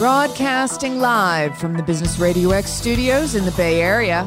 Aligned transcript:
Broadcasting 0.00 0.98
live 0.98 1.58
from 1.58 1.76
the 1.76 1.82
Business 1.82 2.18
Radio 2.18 2.52
X 2.52 2.70
studios 2.70 3.34
in 3.34 3.44
the 3.44 3.50
Bay 3.50 3.82
Area, 3.82 4.26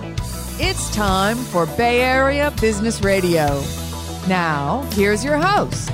it's 0.59 0.93
time 0.93 1.35
for 1.35 1.65
Bay 1.65 2.01
Area 2.01 2.53
Business 2.61 3.01
Radio. 3.01 3.59
Now, 4.27 4.87
here's 4.91 5.25
your 5.25 5.37
host. 5.37 5.89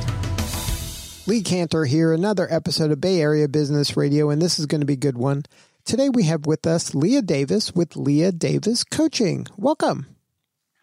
Lee 1.30 1.42
Kantor 1.42 1.86
here, 1.86 2.12
another 2.12 2.46
episode 2.52 2.92
of 2.92 3.00
Bay 3.00 3.21
Area 3.21 3.48
Business 3.48 3.96
Radio, 3.96 4.30
and 4.30 4.42
this 4.42 4.60
is 4.60 4.66
going 4.66 4.82
to 4.82 4.86
be 4.86 4.96
a 4.96 4.98
good 4.98 5.18
one. 5.18 5.44
Today 5.86 6.10
we 6.10 6.24
have 6.24 6.46
with 6.46 6.68
us 6.68 6.93
Leah 6.93 7.21
Davis 7.21 7.74
with 7.74 7.96
Leah 7.96 8.34
Davis 8.34 8.84
Coaching. 8.84 9.48
Welcome. 9.56 10.07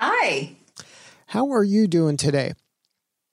Hi. 0.01 0.57
How 1.27 1.53
are 1.53 1.65
you 1.65 1.87
doing 1.87 2.17
today? 2.17 2.55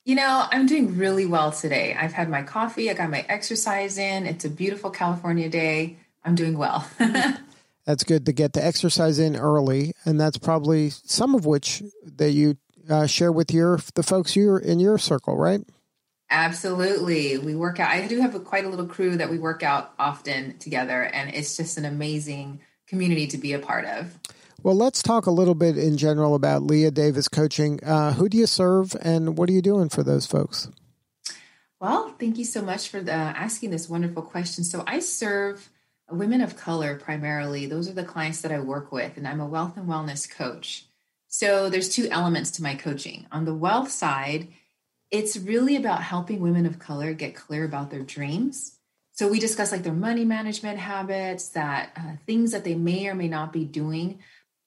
You 0.06 0.16
know, 0.16 0.46
I'm 0.52 0.66
doing 0.66 0.98
really 0.98 1.26
well 1.26 1.54
today. 1.54 1.96
I've 1.98 2.12
had 2.12 2.30
my 2.30 2.44
coffee, 2.44 2.90
I 2.90 2.94
got 2.94 3.09
my 3.09 3.26
exercise 3.30 3.98
in. 3.98 4.26
It's 4.26 4.44
a 4.44 4.50
beautiful 4.50 4.90
California 4.90 5.48
day. 5.48 5.96
I'm 6.26 6.36
doing 6.36 6.58
well. 6.58 6.86
that's 7.86 8.04
good 8.04 8.26
to 8.26 8.34
get 8.34 8.52
the 8.52 8.66
exercise 8.66 9.18
in 9.18 9.38
early, 9.38 9.94
and 10.04 10.20
that's 10.20 10.38
probably 10.38 10.90
some 10.90 11.36
of 11.36 11.46
which 11.46 11.84
that 12.18 12.32
you 12.32 12.58
uh, 12.90 13.08
share 13.08 13.32
with 13.32 13.54
your 13.54 13.80
the 13.96 14.04
folks 14.04 14.36
you're 14.36 14.60
in 14.60 14.82
your 14.82 14.98
circle, 14.98 15.38
right? 15.38 15.62
Absolutely. 16.30 17.38
We 17.38 17.55
work 17.55 17.80
out. 17.80 17.90
I 17.90 18.05
do 18.08 18.20
have 18.20 18.35
a, 18.35 18.40
quite 18.40 18.66
a 18.66 18.70
little 18.70 18.88
crew 18.88 19.16
that 19.18 19.30
we 19.30 19.38
work 19.38 19.63
out 19.63 19.94
often 19.98 20.58
together, 20.58 21.04
and 21.04 21.34
it's 21.34 21.55
just 21.55 21.77
an 21.77 21.85
amazing 21.85 22.60
community 22.88 23.27
to 23.27 23.38
be 23.38 23.54
a 23.54 23.60
part 23.60 23.85
of. 23.85 24.20
Well, 24.63 24.76
let's 24.76 25.03
talk 25.03 25.26
a 25.26 25.31
little 25.31 25.55
bit 25.55 25.77
in 25.77 25.98
general 25.98 26.35
about 26.35 26.63
Leah 26.63 26.91
Davis 26.91 27.27
coaching. 27.27 27.84
Uh, 27.84 28.13
who 28.13 28.30
do 28.30 28.38
you 28.38 28.48
serve 28.48 28.95
and 29.02 29.38
what 29.38 29.49
are 29.49 29.52
you 29.52 29.62
doing 29.62 29.90
for 29.90 30.04
those 30.04 30.26
folks? 30.26 30.70
Well, 31.81 32.16
thank 32.17 32.38
you 32.38 32.45
so 32.45 32.62
much 32.62 32.88
for 32.88 33.02
the, 33.02 33.12
asking 33.12 33.71
this 33.71 33.90
wonderful 33.90 34.23
question. 34.23 34.63
So, 34.63 34.85
I 34.88 34.99
serve 34.99 35.70
women 36.10 36.40
of 36.40 36.55
color 36.55 36.96
primarily. 36.96 37.65
Those 37.65 37.90
are 37.90 37.93
the 37.93 38.05
clients 38.05 38.40
that 38.40 38.54
I 38.54 38.62
work 38.62 38.90
with, 38.93 39.18
and 39.18 39.27
I'm 39.27 39.41
a 39.41 39.46
wealth 39.46 39.76
and 39.76 39.85
wellness 39.85 40.29
coach. 40.29 40.85
So, 41.27 41.70
there's 41.70 41.90
two 41.90 42.07
elements 42.10 42.51
to 42.51 42.63
my 42.63 42.76
coaching. 42.76 43.26
On 43.34 43.43
the 43.43 43.54
wealth 43.54 43.91
side, 43.91 44.48
it's 45.12 45.35
really 45.35 45.76
about 45.76 46.04
helping 46.04 46.40
women 46.40 46.66
of 46.66 46.79
color 46.79 47.12
get 47.12 47.35
clear 47.35 47.66
about 47.66 47.91
their 47.91 48.04
dreams. 48.04 48.77
So, 49.12 49.27
we 49.27 49.41
discuss 49.41 49.73
like 49.73 49.84
their 49.84 49.91
money 49.91 50.23
management 50.23 50.79
habits, 50.79 51.49
that 51.49 51.91
uh, 51.98 52.13
things 52.26 52.51
that 52.51 52.63
they 52.63 52.76
may 52.76 53.10
or 53.10 53.13
may 53.13 53.27
not 53.27 53.51
be 53.51 53.66
doing 53.66 54.20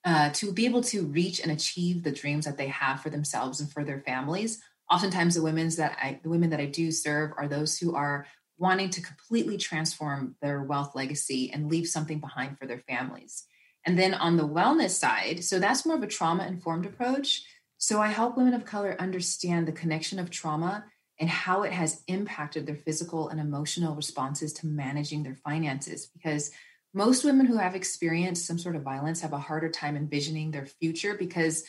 uh, 0.07 0.31
to 0.31 0.53
be 0.53 0.65
able 0.65 0.83
to 0.83 1.05
reach 1.07 1.41
and 1.41 1.51
achieve 1.51 2.05
the 2.05 2.13
dreams 2.13 2.45
that 2.45 2.57
they 2.57 2.69
have 2.69 3.01
for 3.01 3.11
themselves 3.11 3.61
and 3.61 3.71
for 3.71 3.83
their 3.85 4.01
families. 4.01 4.63
Oftentimes, 4.91 5.35
the 5.35 5.43
women's 5.43 5.77
that 5.77 5.99
I, 6.01 6.21
the 6.23 6.29
women 6.29 6.51
that 6.51 6.61
I 6.61 6.67
do 6.67 6.93
serve 6.93 7.33
are 7.37 7.49
those 7.49 7.77
who 7.77 7.97
are 7.97 8.25
wanting 8.57 8.89
to 8.91 9.03
completely 9.03 9.57
transform 9.57 10.37
their 10.41 10.63
wealth 10.63 10.95
legacy 10.95 11.51
and 11.53 11.69
leave 11.69 11.89
something 11.89 12.21
behind 12.21 12.57
for 12.57 12.67
their 12.67 12.79
families. 12.79 13.45
And 13.85 13.99
then 13.99 14.15
on 14.15 14.37
the 14.37 14.49
wellness 14.49 14.91
side, 14.91 15.45
so 15.45 15.59
that's 15.59 15.85
more 15.85 15.97
of 15.97 16.03
a 16.05 16.09
trauma 16.09 16.47
informed 16.47 16.87
approach. 16.87 17.43
So 17.79 18.01
I 18.01 18.09
help 18.09 18.37
women 18.37 18.55
of 18.55 18.65
color 18.65 18.97
understand 19.01 19.67
the 19.67 19.73
connection 19.73 20.21
of 20.21 20.31
trauma 20.31 20.85
and 21.19 21.29
how 21.29 21.63
it 21.63 21.73
has 21.73 22.03
impacted 22.07 22.67
their 22.67 22.77
physical 22.77 23.29
and 23.29 23.41
emotional 23.41 23.97
responses 23.97 24.53
to 24.55 24.67
managing 24.67 25.25
their 25.25 25.35
finances. 25.35 26.07
Because 26.07 26.53
most 26.97 27.25
women 27.25 27.45
who 27.45 27.59
have 27.59 27.75
experienced 27.75 28.47
some 28.47 28.59
sort 28.59 28.75
of 28.75 28.81
violence 28.81 29.21
have 29.21 29.35
a 29.35 29.39
harder 29.39 29.69
time 29.69 29.97
envisioning 29.97 30.51
their 30.51 30.65
future 30.65 31.15
because 31.15 31.63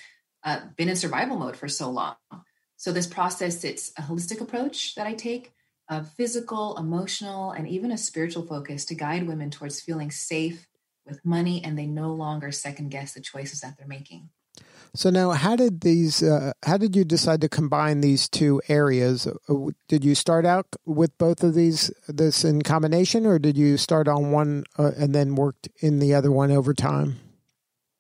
uh, 0.45 0.61
been 0.77 0.87
in 0.87 0.95
survival 0.95 1.37
mode 1.37 1.57
for 1.57 1.67
so 1.67 1.89
long. 1.89 2.15
So 2.77 2.93
this 2.93 3.07
process, 3.07 3.65
it's 3.65 3.91
a 3.97 4.03
holistic 4.03 4.39
approach 4.39 4.95
that 4.95 5.05
I 5.05 5.13
take, 5.13 5.51
a 5.89 6.01
physical, 6.01 6.77
emotional, 6.77 7.51
and 7.51 7.67
even 7.67 7.91
a 7.91 7.97
spiritual 7.97 8.43
focus 8.43 8.85
to 8.85 8.95
guide 8.95 9.27
women 9.27 9.51
towards 9.51 9.81
feeling 9.81 10.11
safe 10.11 10.65
with 11.05 11.25
money 11.25 11.61
and 11.61 11.77
they 11.77 11.87
no 11.87 12.13
longer 12.13 12.53
second 12.53 12.89
guess 12.89 13.13
the 13.13 13.19
choices 13.19 13.59
that 13.59 13.77
they're 13.77 13.85
making. 13.85 14.29
So 14.93 15.09
now, 15.09 15.31
how 15.31 15.55
did 15.55 15.81
these? 15.81 16.23
Uh, 16.23 16.53
how 16.63 16.77
did 16.77 16.95
you 16.95 17.03
decide 17.03 17.41
to 17.41 17.49
combine 17.49 18.01
these 18.01 18.27
two 18.27 18.61
areas? 18.67 19.27
Uh, 19.27 19.71
did 19.87 20.03
you 20.03 20.15
start 20.15 20.45
out 20.45 20.67
with 20.85 21.17
both 21.17 21.43
of 21.43 21.53
these 21.53 21.91
this 22.07 22.43
in 22.43 22.61
combination, 22.61 23.25
or 23.25 23.39
did 23.39 23.57
you 23.57 23.77
start 23.77 24.07
on 24.07 24.31
one 24.31 24.63
uh, 24.77 24.91
and 24.97 25.13
then 25.13 25.35
worked 25.35 25.69
in 25.79 25.99
the 25.99 26.13
other 26.13 26.31
one 26.31 26.51
over 26.51 26.73
time? 26.73 27.17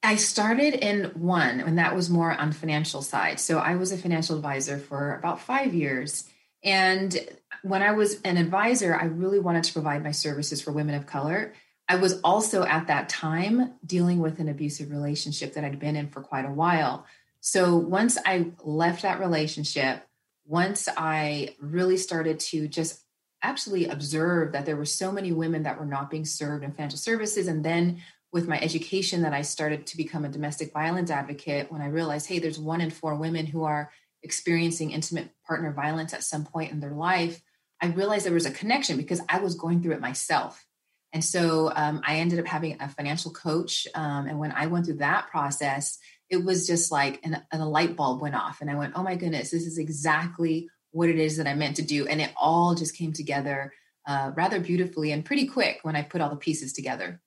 I 0.03 0.15
started 0.15 0.73
in 0.75 1.05
one, 1.15 1.59
and 1.59 1.77
that 1.77 1.95
was 1.95 2.09
more 2.09 2.31
on 2.31 2.51
financial 2.51 3.01
side. 3.01 3.39
So 3.39 3.59
I 3.59 3.75
was 3.75 3.91
a 3.91 3.97
financial 3.97 4.35
advisor 4.35 4.77
for 4.77 5.15
about 5.15 5.41
five 5.41 5.73
years, 5.73 6.29
and 6.63 7.17
when 7.63 7.81
I 7.81 7.91
was 7.91 8.21
an 8.21 8.37
advisor, 8.37 8.95
I 8.95 9.05
really 9.05 9.39
wanted 9.39 9.63
to 9.65 9.73
provide 9.73 10.03
my 10.03 10.11
services 10.11 10.61
for 10.61 10.71
women 10.71 10.95
of 10.95 11.05
color 11.05 11.53
I 11.89 11.95
was 11.95 12.19
also 12.21 12.63
at 12.63 12.87
that 12.87 13.09
time 13.09 13.73
dealing 13.85 14.19
with 14.19 14.39
an 14.39 14.49
abusive 14.49 14.91
relationship 14.91 15.53
that 15.53 15.63
I'd 15.63 15.79
been 15.79 15.95
in 15.95 16.09
for 16.09 16.21
quite 16.21 16.45
a 16.45 16.51
while. 16.51 17.05
So 17.39 17.77
once 17.77 18.17
I 18.25 18.51
left 18.63 19.03
that 19.03 19.19
relationship, 19.19 20.05
once 20.45 20.89
I 20.97 21.55
really 21.59 21.97
started 21.97 22.39
to 22.39 22.67
just 22.67 23.03
actually 23.41 23.87
observe 23.87 24.51
that 24.51 24.65
there 24.65 24.75
were 24.75 24.85
so 24.85 25.11
many 25.11 25.31
women 25.31 25.63
that 25.63 25.79
were 25.79 25.85
not 25.85 26.09
being 26.09 26.25
served 26.25 26.63
in 26.63 26.73
financial 26.73 26.97
services, 26.97 27.47
and 27.47 27.63
then 27.63 28.01
with 28.33 28.47
my 28.47 28.59
education 28.59 29.21
that 29.21 29.33
I 29.33 29.41
started 29.43 29.87
to 29.87 29.97
become 29.97 30.25
a 30.25 30.29
domestic 30.29 30.73
violence 30.73 31.09
advocate 31.09 31.71
when 31.71 31.81
I 31.81 31.87
realized, 31.87 32.27
hey, 32.27 32.39
there's 32.39 32.59
one 32.59 32.81
in 32.81 32.89
four 32.89 33.15
women 33.15 33.45
who 33.45 33.63
are 33.63 33.91
experiencing 34.23 34.91
intimate 34.91 35.29
partner 35.45 35.71
violence 35.71 36.13
at 36.13 36.23
some 36.23 36.43
point 36.43 36.71
in 36.71 36.81
their 36.81 36.91
life. 36.91 37.41
I 37.81 37.87
realized 37.87 38.25
there 38.25 38.33
was 38.33 38.45
a 38.45 38.51
connection 38.51 38.97
because 38.97 39.21
I 39.29 39.39
was 39.39 39.55
going 39.55 39.81
through 39.81 39.93
it 39.93 40.01
myself. 40.01 40.66
And 41.13 41.23
so 41.23 41.71
um, 41.75 42.01
I 42.05 42.17
ended 42.17 42.39
up 42.39 42.47
having 42.47 42.77
a 42.79 42.89
financial 42.89 43.31
coach. 43.31 43.87
Um, 43.95 44.27
and 44.27 44.39
when 44.39 44.51
I 44.51 44.67
went 44.67 44.85
through 44.85 44.97
that 44.97 45.27
process, 45.29 45.97
it 46.29 46.43
was 46.43 46.67
just 46.67 46.91
like 46.91 47.21
an, 47.23 47.41
a 47.51 47.65
light 47.65 47.95
bulb 47.95 48.21
went 48.21 48.35
off. 48.35 48.59
And 48.61 48.69
I 48.69 48.75
went, 48.75 48.93
oh 48.95 49.03
my 49.03 49.15
goodness, 49.15 49.49
this 49.49 49.65
is 49.65 49.77
exactly 49.77 50.69
what 50.91 51.09
it 51.09 51.17
is 51.17 51.37
that 51.37 51.47
I 51.47 51.53
meant 51.53 51.77
to 51.77 51.81
do. 51.81 52.07
And 52.07 52.21
it 52.21 52.31
all 52.35 52.75
just 52.75 52.95
came 52.95 53.13
together 53.13 53.73
uh, 54.05 54.31
rather 54.35 54.59
beautifully 54.59 55.11
and 55.11 55.23
pretty 55.23 55.47
quick 55.47 55.79
when 55.83 55.95
I 55.95 56.01
put 56.01 56.21
all 56.21 56.29
the 56.29 56.35
pieces 56.35 56.73
together. 56.73 57.21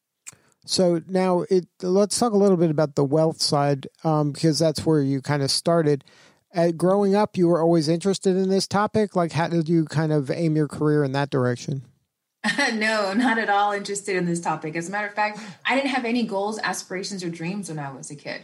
So 0.67 1.03
now 1.09 1.45
it, 1.49 1.67
let's 1.83 2.19
talk 2.19 2.33
a 2.33 2.39
little 2.39 2.57
bit 2.57 2.71
about 2.71 2.95
the 2.95 3.05
wealth 3.05 3.41
side 3.41 3.87
um, 4.05 4.33
because 4.33 4.59
that's 4.59 4.85
where 4.85 5.01
you 5.01 5.23
kind 5.23 5.43
of 5.43 5.51
started. 5.51 6.05
Uh, 6.55 6.73
growing 6.73 7.15
up, 7.15 7.37
you 7.37 7.49
were 7.49 7.63
always 7.63 7.89
interested 7.89 8.37
in 8.37 8.49
this 8.51 8.67
topic. 8.67 9.15
Like, 9.15 9.33
how 9.33 9.49
did 9.49 9.69
you 9.69 9.85
kind 9.85 10.13
of 10.13 10.31
aim 10.31 10.57
your 10.57 10.69
career 10.69 11.05
in 11.05 11.13
that 11.13 11.31
direction? 11.31 11.83
no, 12.75 13.13
not 13.13 13.39
at 13.39 13.51
all 13.51 13.73
interested 13.73 14.17
in 14.17 14.25
this 14.25 14.41
topic. 14.41 14.75
As 14.75 14.89
a 14.89 14.93
matter 14.93 15.09
of 15.09 15.15
fact, 15.15 15.41
I 15.67 15.75
didn't 15.75 15.91
have 15.91 16.05
any 16.05 16.25
goals, 16.25 16.59
aspirations, 16.59 17.23
or 17.23 17.29
dreams 17.29 17.69
when 17.69 17.79
I 17.79 17.93
was 17.93 18.11
a 18.11 18.17
kid. 18.17 18.43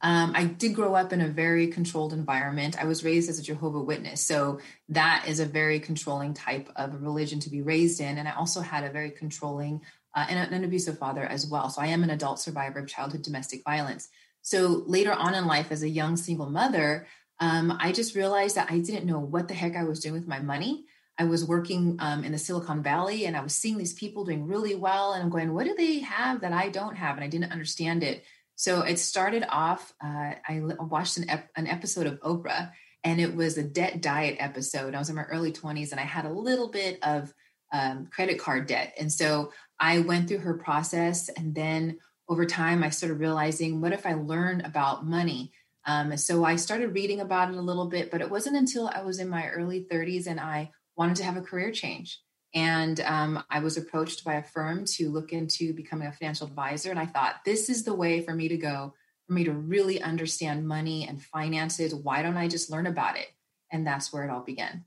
Um, 0.00 0.32
I 0.34 0.44
did 0.44 0.74
grow 0.74 0.94
up 0.94 1.12
in 1.12 1.20
a 1.20 1.28
very 1.28 1.66
controlled 1.68 2.12
environment. 2.12 2.80
I 2.80 2.84
was 2.84 3.04
raised 3.04 3.30
as 3.30 3.38
a 3.38 3.42
Jehovah 3.42 3.80
Witness, 3.80 4.20
so 4.20 4.60
that 4.90 5.24
is 5.26 5.40
a 5.40 5.46
very 5.46 5.80
controlling 5.80 6.34
type 6.34 6.68
of 6.76 7.02
religion 7.02 7.40
to 7.40 7.50
be 7.50 7.62
raised 7.62 8.00
in. 8.00 8.18
And 8.18 8.28
I 8.28 8.32
also 8.32 8.60
had 8.60 8.84
a 8.84 8.90
very 8.90 9.10
controlling 9.10 9.80
uh, 10.14 10.26
and 10.28 10.52
an 10.52 10.64
abusive 10.64 10.98
father 10.98 11.24
as 11.24 11.46
well. 11.46 11.68
So 11.70 11.82
I 11.82 11.86
am 11.86 12.02
an 12.02 12.10
adult 12.10 12.38
survivor 12.38 12.80
of 12.80 12.86
childhood 12.86 13.22
domestic 13.22 13.64
violence. 13.64 14.08
So 14.42 14.84
later 14.86 15.12
on 15.12 15.34
in 15.34 15.46
life, 15.46 15.72
as 15.72 15.82
a 15.82 15.88
young 15.88 16.16
single 16.16 16.50
mother, 16.50 17.06
um, 17.40 17.76
I 17.80 17.92
just 17.92 18.14
realized 18.14 18.56
that 18.56 18.70
I 18.70 18.78
didn't 18.78 19.06
know 19.06 19.18
what 19.18 19.48
the 19.48 19.54
heck 19.54 19.74
I 19.74 19.84
was 19.84 20.00
doing 20.00 20.14
with 20.14 20.28
my 20.28 20.38
money. 20.38 20.84
I 21.18 21.24
was 21.24 21.44
working 21.44 21.96
um, 22.00 22.24
in 22.24 22.32
the 22.32 22.38
Silicon 22.38 22.82
Valley 22.82 23.26
and 23.26 23.36
I 23.36 23.42
was 23.42 23.54
seeing 23.54 23.78
these 23.78 23.92
people 23.92 24.24
doing 24.24 24.46
really 24.46 24.74
well. 24.74 25.12
And 25.12 25.22
I'm 25.22 25.30
going, 25.30 25.54
what 25.54 25.64
do 25.64 25.74
they 25.74 26.00
have 26.00 26.40
that 26.40 26.52
I 26.52 26.68
don't 26.68 26.96
have? 26.96 27.16
And 27.16 27.24
I 27.24 27.28
didn't 27.28 27.52
understand 27.52 28.02
it. 28.02 28.24
So 28.56 28.82
it 28.82 28.98
started 28.98 29.44
off, 29.48 29.92
uh, 30.02 30.34
I 30.48 30.60
watched 30.80 31.16
an, 31.16 31.28
ep- 31.30 31.50
an 31.56 31.66
episode 31.66 32.06
of 32.06 32.20
Oprah 32.20 32.70
and 33.04 33.20
it 33.20 33.34
was 33.34 33.58
a 33.58 33.62
debt 33.62 34.00
diet 34.00 34.36
episode. 34.40 34.94
I 34.94 34.98
was 34.98 35.10
in 35.10 35.16
my 35.16 35.24
early 35.24 35.52
20s 35.52 35.92
and 35.92 36.00
I 36.00 36.04
had 36.04 36.24
a 36.24 36.32
little 36.32 36.68
bit 36.68 36.98
of 37.02 37.32
um, 37.72 38.08
credit 38.12 38.38
card 38.38 38.66
debt. 38.66 38.94
And 38.98 39.12
so 39.12 39.52
I 39.78 40.00
went 40.00 40.28
through 40.28 40.38
her 40.38 40.54
process. 40.54 41.28
And 41.28 41.54
then 41.54 41.98
over 42.28 42.46
time, 42.46 42.82
I 42.82 42.90
started 42.90 43.16
realizing 43.16 43.80
what 43.80 43.92
if 43.92 44.06
I 44.06 44.14
learn 44.14 44.62
about 44.62 45.06
money? 45.06 45.52
Um, 45.86 46.16
so 46.16 46.44
I 46.44 46.56
started 46.56 46.94
reading 46.94 47.20
about 47.20 47.50
it 47.50 47.56
a 47.56 47.62
little 47.62 47.86
bit, 47.86 48.10
but 48.10 48.20
it 48.20 48.30
wasn't 48.30 48.56
until 48.56 48.88
I 48.88 49.02
was 49.02 49.18
in 49.18 49.28
my 49.28 49.48
early 49.48 49.86
30s 49.90 50.26
and 50.26 50.40
I 50.40 50.70
wanted 50.96 51.16
to 51.16 51.24
have 51.24 51.36
a 51.36 51.42
career 51.42 51.70
change. 51.70 52.20
And 52.54 53.00
um, 53.00 53.42
I 53.50 53.58
was 53.58 53.76
approached 53.76 54.24
by 54.24 54.34
a 54.34 54.42
firm 54.42 54.84
to 54.94 55.10
look 55.10 55.32
into 55.32 55.74
becoming 55.74 56.06
a 56.06 56.12
financial 56.12 56.46
advisor. 56.46 56.90
And 56.90 57.00
I 57.00 57.06
thought, 57.06 57.44
this 57.44 57.68
is 57.68 57.82
the 57.82 57.94
way 57.94 58.20
for 58.20 58.32
me 58.32 58.46
to 58.48 58.56
go, 58.56 58.94
for 59.26 59.32
me 59.32 59.44
to 59.44 59.52
really 59.52 60.00
understand 60.00 60.68
money 60.68 61.06
and 61.08 61.20
finances. 61.20 61.94
Why 61.94 62.22
don't 62.22 62.36
I 62.36 62.46
just 62.46 62.70
learn 62.70 62.86
about 62.86 63.16
it? 63.18 63.26
And 63.72 63.84
that's 63.84 64.12
where 64.12 64.24
it 64.24 64.30
all 64.30 64.42
began. 64.42 64.84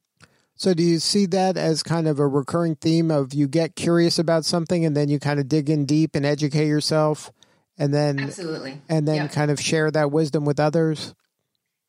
So, 0.56 0.74
do 0.74 0.82
you 0.82 0.98
see 0.98 1.28
that 1.28 1.56
as 1.56 1.84
kind 1.84 2.08
of 2.08 2.20
a 2.20 2.28
recurring 2.28 2.76
theme 2.76 3.12
of 3.12 3.32
you 3.32 3.48
get 3.48 3.76
curious 3.76 4.18
about 4.18 4.44
something 4.44 4.86
and 4.86 4.98
then 4.98 5.08
you 5.08 5.20
kind 5.20 5.40
of 5.40 5.48
dig 5.48 5.70
in 5.70 5.86
deep 5.86 6.16
and 6.16 6.26
educate 6.26 6.68
yourself, 6.68 7.32
and 7.78 7.94
then 7.94 8.20
absolutely, 8.20 8.82
and 8.90 9.08
then 9.08 9.18
yep. 9.18 9.32
kind 9.32 9.52
of 9.52 9.60
share 9.60 9.92
that 9.92 10.12
wisdom 10.12 10.46
with 10.46 10.60
others? 10.60 11.14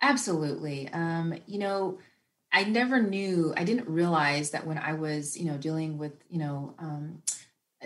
Absolutely. 0.03 0.89
Um, 0.93 1.35
you 1.47 1.59
know, 1.59 1.99
I 2.53 2.65
never 2.65 3.01
knew, 3.01 3.53
I 3.57 3.65
didn't 3.65 3.89
realize 3.89 4.51
that 4.51 4.67
when 4.67 4.79
I 4.79 4.95
was, 4.95 5.37
you 5.37 5.45
know, 5.45 5.59
dealing 5.59 5.99
with, 5.99 6.13
you 6.29 6.39
know, 6.39 6.75
um, 6.79 7.23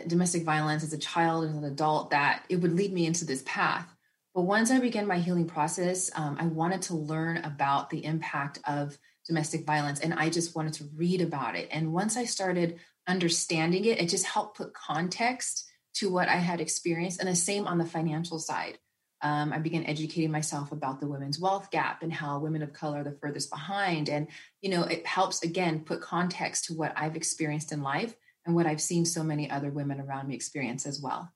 domestic 0.06 0.44
violence 0.44 0.82
as 0.82 0.92
a 0.92 0.98
child 0.98 1.44
and 1.44 1.52
as 1.52 1.58
an 1.58 1.64
adult 1.64 2.10
that 2.10 2.44
it 2.48 2.56
would 2.56 2.72
lead 2.72 2.92
me 2.92 3.06
into 3.06 3.24
this 3.24 3.42
path. 3.44 3.86
But 4.34 4.42
once 4.42 4.70
I 4.70 4.78
began 4.78 5.06
my 5.06 5.18
healing 5.18 5.46
process, 5.46 6.10
um, 6.14 6.36
I 6.40 6.46
wanted 6.46 6.82
to 6.82 6.94
learn 6.94 7.38
about 7.38 7.90
the 7.90 8.04
impact 8.04 8.60
of 8.66 8.96
domestic 9.26 9.66
violence 9.66 10.00
and 10.00 10.14
I 10.14 10.30
just 10.30 10.56
wanted 10.56 10.74
to 10.74 10.88
read 10.96 11.20
about 11.20 11.54
it. 11.54 11.68
And 11.70 11.92
once 11.92 12.16
I 12.16 12.24
started 12.24 12.78
understanding 13.06 13.84
it, 13.84 14.00
it 14.00 14.08
just 14.08 14.24
helped 14.24 14.56
put 14.56 14.72
context 14.72 15.68
to 15.94 16.10
what 16.10 16.28
I 16.28 16.36
had 16.36 16.60
experienced. 16.60 17.20
And 17.20 17.28
the 17.28 17.36
same 17.36 17.66
on 17.66 17.78
the 17.78 17.84
financial 17.84 18.38
side. 18.38 18.78
Um, 19.22 19.52
I 19.52 19.58
began 19.58 19.86
educating 19.86 20.32
myself 20.32 20.72
about 20.72 21.00
the 21.00 21.06
women's 21.06 21.38
wealth 21.38 21.70
gap 21.70 22.02
and 22.02 22.12
how 22.12 22.38
women 22.40 22.62
of 22.62 22.72
color 22.72 22.98
are 22.98 23.04
the 23.04 23.16
furthest 23.20 23.50
behind. 23.50 24.08
And, 24.08 24.26
you 24.60 24.70
know, 24.70 24.82
it 24.82 25.06
helps 25.06 25.42
again 25.42 25.80
put 25.80 26.00
context 26.00 26.64
to 26.66 26.74
what 26.74 26.92
I've 26.96 27.14
experienced 27.14 27.72
in 27.72 27.82
life 27.82 28.14
and 28.44 28.54
what 28.54 28.66
I've 28.66 28.80
seen 28.80 29.04
so 29.04 29.22
many 29.22 29.48
other 29.50 29.70
women 29.70 30.00
around 30.00 30.28
me 30.28 30.34
experience 30.34 30.86
as 30.86 31.00
well. 31.00 31.32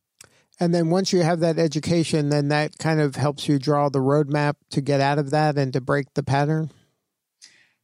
And 0.59 0.75
then 0.75 0.91
once 0.91 1.13
you 1.13 1.23
have 1.23 1.41
that 1.41 1.59
education, 1.59 2.31
then 2.31 2.49
that 2.49 2.79
kind 2.79 3.01
of 3.01 3.15
helps 3.15 3.49
you 3.49 3.59
draw 3.59 3.89
the 3.89 3.99
roadmap 3.99 4.55
to 4.71 4.81
get 4.81 5.01
out 5.01 5.19
of 5.19 5.31
that 5.31 5.59
and 5.59 5.73
to 5.75 5.81
break 5.81 6.15
the 6.15 6.23
pattern. 6.23 6.71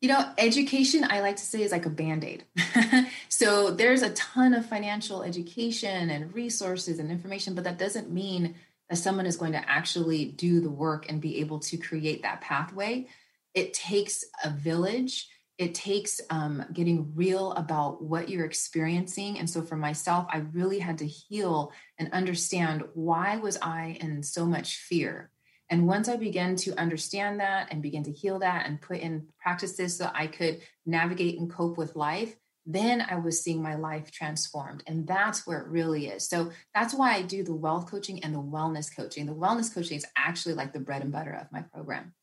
You 0.01 0.09
know, 0.09 0.33
education, 0.37 1.07
I 1.09 1.21
like 1.21 1.37
to 1.37 1.45
say, 1.45 1.63
is 1.63 1.71
like 1.71 1.87
a 1.87 1.91
band 1.91 2.25
aid. 2.25 2.45
so 3.29 3.71
there's 3.71 4.03
a 4.03 4.11
ton 4.11 4.53
of 4.53 4.67
financial 4.67 5.23
education 5.23 6.11
and 6.11 6.35
resources 6.35 6.99
and 6.99 7.11
information, 7.11 7.55
but 7.55 7.65
that 7.65 7.79
doesn't 7.79 8.11
mean 8.11 8.57
that 8.93 8.99
someone 8.99 9.25
is 9.25 9.39
going 9.39 9.53
to 9.53 9.71
actually 9.71 10.27
do 10.27 10.61
the 10.61 10.69
work 10.69 11.07
and 11.09 11.19
be 11.19 11.41
able 11.41 11.59
to 11.59 11.79
create 11.79 12.21
that 12.21 12.43
pathway. 12.43 13.07
It 13.55 13.73
takes 13.73 14.23
a 14.45 14.51
village. 14.51 15.31
It 15.57 15.75
takes 15.75 16.21
um, 16.29 16.63
getting 16.75 17.15
real 17.15 17.53
about 17.53 18.03
what 18.03 18.29
you're 18.29 18.45
experiencing. 18.45 19.39
And 19.39 19.49
so 19.49 19.63
for 19.63 19.77
myself, 19.77 20.27
I 20.29 20.41
really 20.53 20.79
had 20.79 20.99
to 20.99 21.07
heal 21.07 21.73
and 21.99 22.13
understand 22.13 22.85
why 22.93 23.39
was 23.39 23.57
I 23.63 23.97
in 23.99 24.23
so 24.23 24.45
much 24.45 24.77
fear? 24.77 25.31
And 25.71 25.87
once 25.87 26.11
I 26.11 26.17
began 26.17 26.55
to 26.57 26.79
understand 26.79 27.41
that 27.41 27.69
and 27.71 27.81
begin 27.81 28.05
to 28.05 28.13
heal 28.13 28.41
that 28.41 28.67
and 28.67 28.79
put 28.79 28.99
in 28.99 29.27
practices 29.41 29.97
so 29.97 30.11
I 30.13 30.27
could 30.27 30.61
navigate 30.85 31.39
and 31.39 31.51
cope 31.51 31.79
with 31.79 31.97
life, 31.97 32.37
then 32.65 33.05
I 33.09 33.17
was 33.17 33.43
seeing 33.43 33.63
my 33.63 33.75
life 33.75 34.11
transformed. 34.11 34.83
And 34.87 35.07
that's 35.07 35.47
where 35.47 35.61
it 35.61 35.69
really 35.69 36.07
is. 36.07 36.29
So 36.29 36.53
that's 36.75 36.95
why 36.95 37.15
I 37.15 37.23
do 37.23 37.43
the 37.43 37.55
wealth 37.55 37.91
coaching 37.91 38.23
and 38.23 38.35
the 38.35 38.43
wellness 38.43 38.95
coaching. 38.95 39.27
The 39.27 39.35
wellness 39.35 39.73
coaching 39.73 39.97
is 39.97 40.07
actually 40.17 40.55
like 40.55 40.73
the 40.73 40.81
bread 40.81 41.03
and 41.03 41.13
butter 41.13 41.33
of 41.33 41.51
my 41.51 41.63
program. 41.63 42.15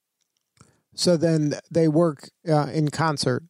So 0.95 1.17
then 1.17 1.53
they 1.69 1.87
work 1.87 2.29
uh, 2.47 2.67
in 2.73 2.89
concert. 2.89 3.43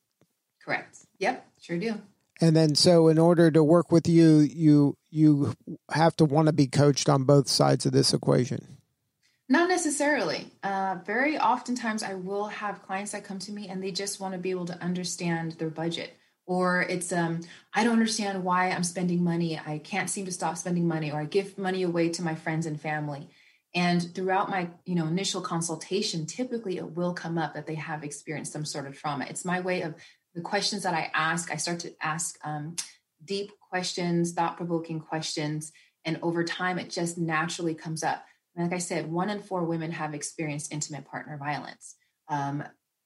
Correct. 0.63 0.97
Yep, 1.19 1.45
sure 1.61 1.77
do. 1.77 2.01
And 2.41 2.55
then 2.55 2.75
so 2.75 3.07
in 3.07 3.17
order 3.17 3.51
to 3.51 3.63
work 3.63 3.91
with 3.91 4.07
you, 4.07 4.39
you 4.39 4.97
you 5.09 5.53
have 5.91 6.15
to 6.17 6.25
want 6.25 6.45
to 6.45 6.53
be 6.53 6.67
coached 6.67 7.09
on 7.09 7.23
both 7.23 7.49
sides 7.49 7.85
of 7.85 7.91
this 7.91 8.13
equation. 8.13 8.77
Not 9.49 9.67
necessarily. 9.67 10.51
Uh, 10.61 10.97
very 11.05 11.39
oftentimes, 11.39 12.03
I 12.03 12.13
will 12.13 12.45
have 12.47 12.83
clients 12.83 13.13
that 13.13 13.23
come 13.23 13.39
to 13.39 13.51
me 13.51 13.67
and 13.67 13.83
they 13.83 13.91
just 13.91 14.19
want 14.19 14.33
to 14.35 14.39
be 14.39 14.51
able 14.51 14.67
to 14.67 14.79
understand 14.81 15.53
their 15.53 15.71
budget. 15.71 16.15
Or 16.49 16.81
it's, 16.81 17.13
um, 17.13 17.41
I 17.75 17.83
don't 17.83 17.93
understand 17.93 18.43
why 18.43 18.71
I'm 18.71 18.83
spending 18.83 19.23
money. 19.23 19.59
I 19.63 19.77
can't 19.77 20.09
seem 20.09 20.25
to 20.25 20.31
stop 20.31 20.57
spending 20.57 20.87
money, 20.87 21.11
or 21.11 21.21
I 21.21 21.25
give 21.25 21.59
money 21.59 21.83
away 21.83 22.09
to 22.09 22.23
my 22.23 22.33
friends 22.33 22.65
and 22.65 22.81
family. 22.81 23.29
And 23.75 24.15
throughout 24.15 24.49
my, 24.49 24.71
you 24.83 24.95
know, 24.95 25.05
initial 25.05 25.41
consultation, 25.41 26.25
typically 26.25 26.77
it 26.77 26.91
will 26.95 27.13
come 27.13 27.37
up 27.37 27.53
that 27.53 27.67
they 27.67 27.75
have 27.75 28.03
experienced 28.03 28.51
some 28.51 28.65
sort 28.65 28.87
of 28.87 28.97
trauma. 28.97 29.27
It's 29.29 29.45
my 29.45 29.59
way 29.59 29.83
of 29.83 29.93
the 30.33 30.41
questions 30.41 30.81
that 30.83 30.95
I 30.95 31.11
ask. 31.13 31.51
I 31.51 31.57
start 31.57 31.81
to 31.81 31.93
ask 32.01 32.39
um, 32.43 32.75
deep 33.23 33.51
questions, 33.69 34.33
thought-provoking 34.33 35.01
questions, 35.01 35.71
and 36.03 36.17
over 36.23 36.43
time, 36.43 36.79
it 36.79 36.89
just 36.89 37.19
naturally 37.19 37.75
comes 37.75 38.03
up 38.03 38.23
like 38.55 38.73
I 38.73 38.79
said, 38.79 39.11
one 39.11 39.29
in 39.29 39.41
four 39.41 39.63
women 39.63 39.91
have 39.91 40.13
experienced 40.13 40.73
intimate 40.73 41.05
partner 41.05 41.37
violence. 41.37 41.95
Um, 42.27 42.63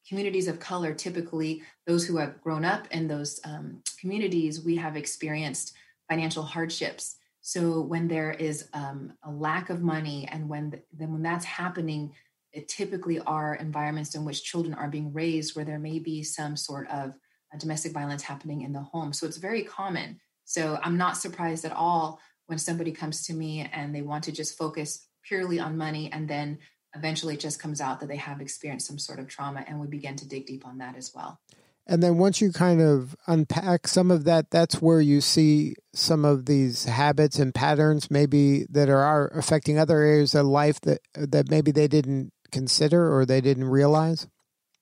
communities 0.08 0.48
of 0.48 0.60
color, 0.60 0.94
typically 0.94 1.64
those 1.88 2.06
who 2.06 2.18
have 2.18 2.42
grown 2.42 2.66
up 2.66 2.88
in 2.92 3.08
those 3.08 3.40
um, 3.46 3.82
communities, 4.00 4.64
we 4.64 4.76
have 4.76 4.98
experienced 4.98 5.74
financial 6.10 6.44
hardships. 6.44 7.16
So 7.42 7.82
when 7.82 8.08
there 8.08 8.32
is 8.32 8.70
um, 8.74 9.14
a 9.24 9.32
lack 9.32 9.70
of 9.70 9.82
money, 9.82 10.28
and 10.32 10.48
when 10.48 10.70
the, 10.70 10.82
then 10.94 11.12
when 11.12 11.24
that's 11.24 11.46
happening, 11.46 12.14
it 12.52 12.68
typically 12.68 13.20
are 13.20 13.56
environments 13.56 14.16
in 14.16 14.24
which 14.24 14.44
children 14.44 14.74
are 14.74 14.88
being 14.88 15.12
raised 15.12 15.56
where 15.56 15.66
there 15.66 15.80
may 15.80 16.00
be 16.00 16.24
some 16.24 16.56
sort 16.56 16.88
of 16.90 17.14
domestic 17.60 17.92
violence 17.92 18.24
happening 18.24 18.62
in 18.62 18.74
the 18.74 18.82
home. 18.82 19.14
So 19.14 19.26
it's 19.26 19.38
very 19.38 19.64
common. 19.64 20.20
So 20.46 20.80
I'm 20.82 20.98
not 20.98 21.18
surprised 21.18 21.66
at 21.66 21.72
all 21.72 22.20
when 22.48 22.58
somebody 22.58 22.92
comes 22.92 23.26
to 23.28 23.34
me 23.34 23.70
and 23.72 23.94
they 23.94 24.02
want 24.02 24.24
to 24.26 24.32
just 24.32 24.58
focus 24.58 25.08
purely 25.24 25.60
on 25.60 25.78
money 25.78 26.12
and 26.12 26.28
then 26.28 26.60
eventually 26.96 27.36
it 27.36 27.40
just 27.40 27.60
comes 27.60 27.82
out 27.82 28.00
that 28.00 28.08
they 28.08 28.18
have 28.18 28.42
experienced 28.42 28.88
some 28.88 29.00
sort 29.00 29.20
of 29.20 29.28
trauma 29.28 29.64
and 29.68 29.80
we 29.80 29.88
begin 29.88 30.16
to 30.16 30.28
dig 30.28 30.46
deep 30.46 30.66
on 30.66 30.78
that 30.78 30.96
as 30.96 31.12
well 31.14 31.40
and 31.86 32.02
then 32.02 32.18
once 32.18 32.40
you 32.40 32.52
kind 32.52 32.82
of 32.82 33.16
unpack 33.28 33.88
some 33.88 34.12
of 34.12 34.24
that 34.24 34.50
that's 34.50 34.82
where 34.82 35.02
you 35.02 35.22
see 35.22 35.76
some 35.94 36.24
of 36.26 36.46
these 36.46 36.86
habits 36.86 37.40
and 37.40 37.54
patterns 37.54 38.10
maybe 38.10 38.66
that 38.70 38.90
are 38.90 39.28
affecting 39.30 39.78
other 39.78 40.00
areas 40.00 40.36
of 40.36 40.46
life 40.46 40.80
that 40.82 41.00
that 41.14 41.50
maybe 41.50 41.72
they 41.72 41.88
didn't 41.88 42.32
consider 42.52 43.16
or 43.16 43.26
they 43.26 43.42
didn't 43.42 43.66
realize 43.66 44.28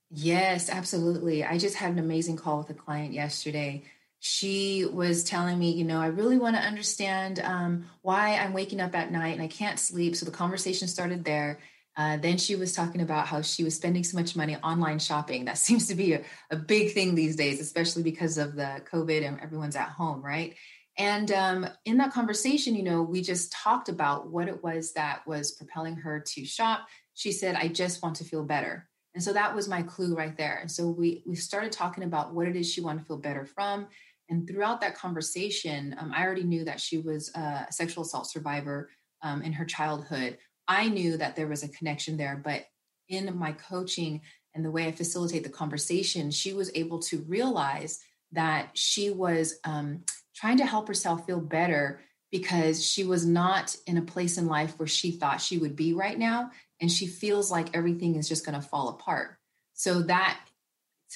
yes 0.09 0.69
absolutely 0.69 1.43
i 1.43 1.57
just 1.57 1.75
had 1.75 1.91
an 1.91 1.99
amazing 1.99 2.35
call 2.35 2.57
with 2.57 2.69
a 2.69 2.73
client 2.73 3.13
yesterday 3.13 3.83
she 4.23 4.85
was 4.85 5.23
telling 5.23 5.57
me, 5.57 5.71
you 5.71 5.83
know, 5.83 5.99
I 5.99 6.05
really 6.05 6.37
want 6.37 6.55
to 6.55 6.61
understand 6.61 7.39
um, 7.39 7.85
why 8.03 8.35
I'm 8.35 8.53
waking 8.53 8.79
up 8.79 8.95
at 8.95 9.11
night 9.11 9.33
and 9.33 9.41
I 9.41 9.47
can't 9.47 9.79
sleep. 9.79 10.15
So 10.15 10.27
the 10.27 10.31
conversation 10.31 10.87
started 10.87 11.25
there. 11.25 11.57
Uh, 12.01 12.17
then 12.17 12.35
she 12.35 12.55
was 12.55 12.73
talking 12.73 13.01
about 13.01 13.27
how 13.27 13.43
she 13.43 13.63
was 13.63 13.75
spending 13.75 14.03
so 14.03 14.17
much 14.17 14.35
money 14.35 14.57
online 14.57 14.97
shopping. 14.97 15.45
That 15.45 15.57
seems 15.67 15.87
to 15.87 15.95
be 15.95 16.13
a, 16.13 16.23
a 16.49 16.55
big 16.55 16.93
thing 16.93 17.13
these 17.13 17.35
days, 17.35 17.61
especially 17.61 18.01
because 18.01 18.39
of 18.39 18.55
the 18.55 18.81
COVID 18.91 19.23
and 19.23 19.39
everyone's 19.39 19.75
at 19.75 19.89
home, 19.89 20.19
right? 20.23 20.55
And 20.97 21.31
um, 21.31 21.67
in 21.85 21.97
that 21.97 22.11
conversation, 22.11 22.75
you 22.75 22.81
know, 22.81 23.03
we 23.03 23.21
just 23.21 23.51
talked 23.51 23.87
about 23.87 24.31
what 24.31 24.47
it 24.47 24.63
was 24.63 24.93
that 24.93 25.25
was 25.27 25.51
propelling 25.51 25.95
her 25.97 26.19
to 26.19 26.43
shop. 26.43 26.87
She 27.13 27.31
said, 27.31 27.55
I 27.55 27.67
just 27.67 28.01
want 28.01 28.15
to 28.15 28.23
feel 28.23 28.43
better. 28.43 28.89
And 29.13 29.23
so 29.23 29.31
that 29.33 29.55
was 29.55 29.67
my 29.67 29.83
clue 29.83 30.15
right 30.15 30.35
there. 30.35 30.57
And 30.59 30.71
so 30.71 30.87
we 30.87 31.23
we 31.27 31.35
started 31.35 31.71
talking 31.71 32.03
about 32.03 32.33
what 32.33 32.47
it 32.47 32.55
is 32.55 32.71
she 32.71 32.81
wanted 32.81 33.01
to 33.01 33.05
feel 33.05 33.17
better 33.17 33.45
from. 33.45 33.87
And 34.29 34.47
throughout 34.47 34.81
that 34.81 34.95
conversation, 34.95 35.95
um, 35.99 36.11
I 36.15 36.25
already 36.25 36.45
knew 36.45 36.65
that 36.65 36.79
she 36.79 36.97
was 36.97 37.29
a 37.35 37.67
sexual 37.69 38.03
assault 38.05 38.27
survivor 38.27 38.89
um, 39.21 39.43
in 39.43 39.53
her 39.53 39.65
childhood. 39.65 40.37
I 40.71 40.87
knew 40.87 41.17
that 41.17 41.35
there 41.35 41.47
was 41.47 41.63
a 41.63 41.67
connection 41.67 42.15
there, 42.15 42.39
but 42.41 42.65
in 43.09 43.37
my 43.37 43.51
coaching 43.51 44.21
and 44.55 44.63
the 44.63 44.71
way 44.71 44.87
I 44.87 44.93
facilitate 44.93 45.43
the 45.43 45.49
conversation, 45.49 46.31
she 46.31 46.53
was 46.53 46.71
able 46.73 46.99
to 46.99 47.25
realize 47.27 47.99
that 48.31 48.69
she 48.73 49.09
was 49.09 49.59
um, 49.65 50.05
trying 50.33 50.59
to 50.59 50.65
help 50.65 50.87
herself 50.87 51.25
feel 51.25 51.41
better 51.41 51.99
because 52.31 52.85
she 52.85 53.03
was 53.03 53.25
not 53.25 53.75
in 53.85 53.97
a 53.97 54.01
place 54.01 54.37
in 54.37 54.47
life 54.47 54.79
where 54.79 54.87
she 54.87 55.11
thought 55.11 55.41
she 55.41 55.57
would 55.57 55.75
be 55.75 55.91
right 55.91 56.17
now. 56.17 56.51
And 56.79 56.89
she 56.89 57.05
feels 57.05 57.51
like 57.51 57.75
everything 57.75 58.15
is 58.15 58.29
just 58.29 58.45
going 58.45 58.59
to 58.59 58.65
fall 58.65 58.87
apart. 58.87 59.37
So 59.73 60.03
that 60.03 60.39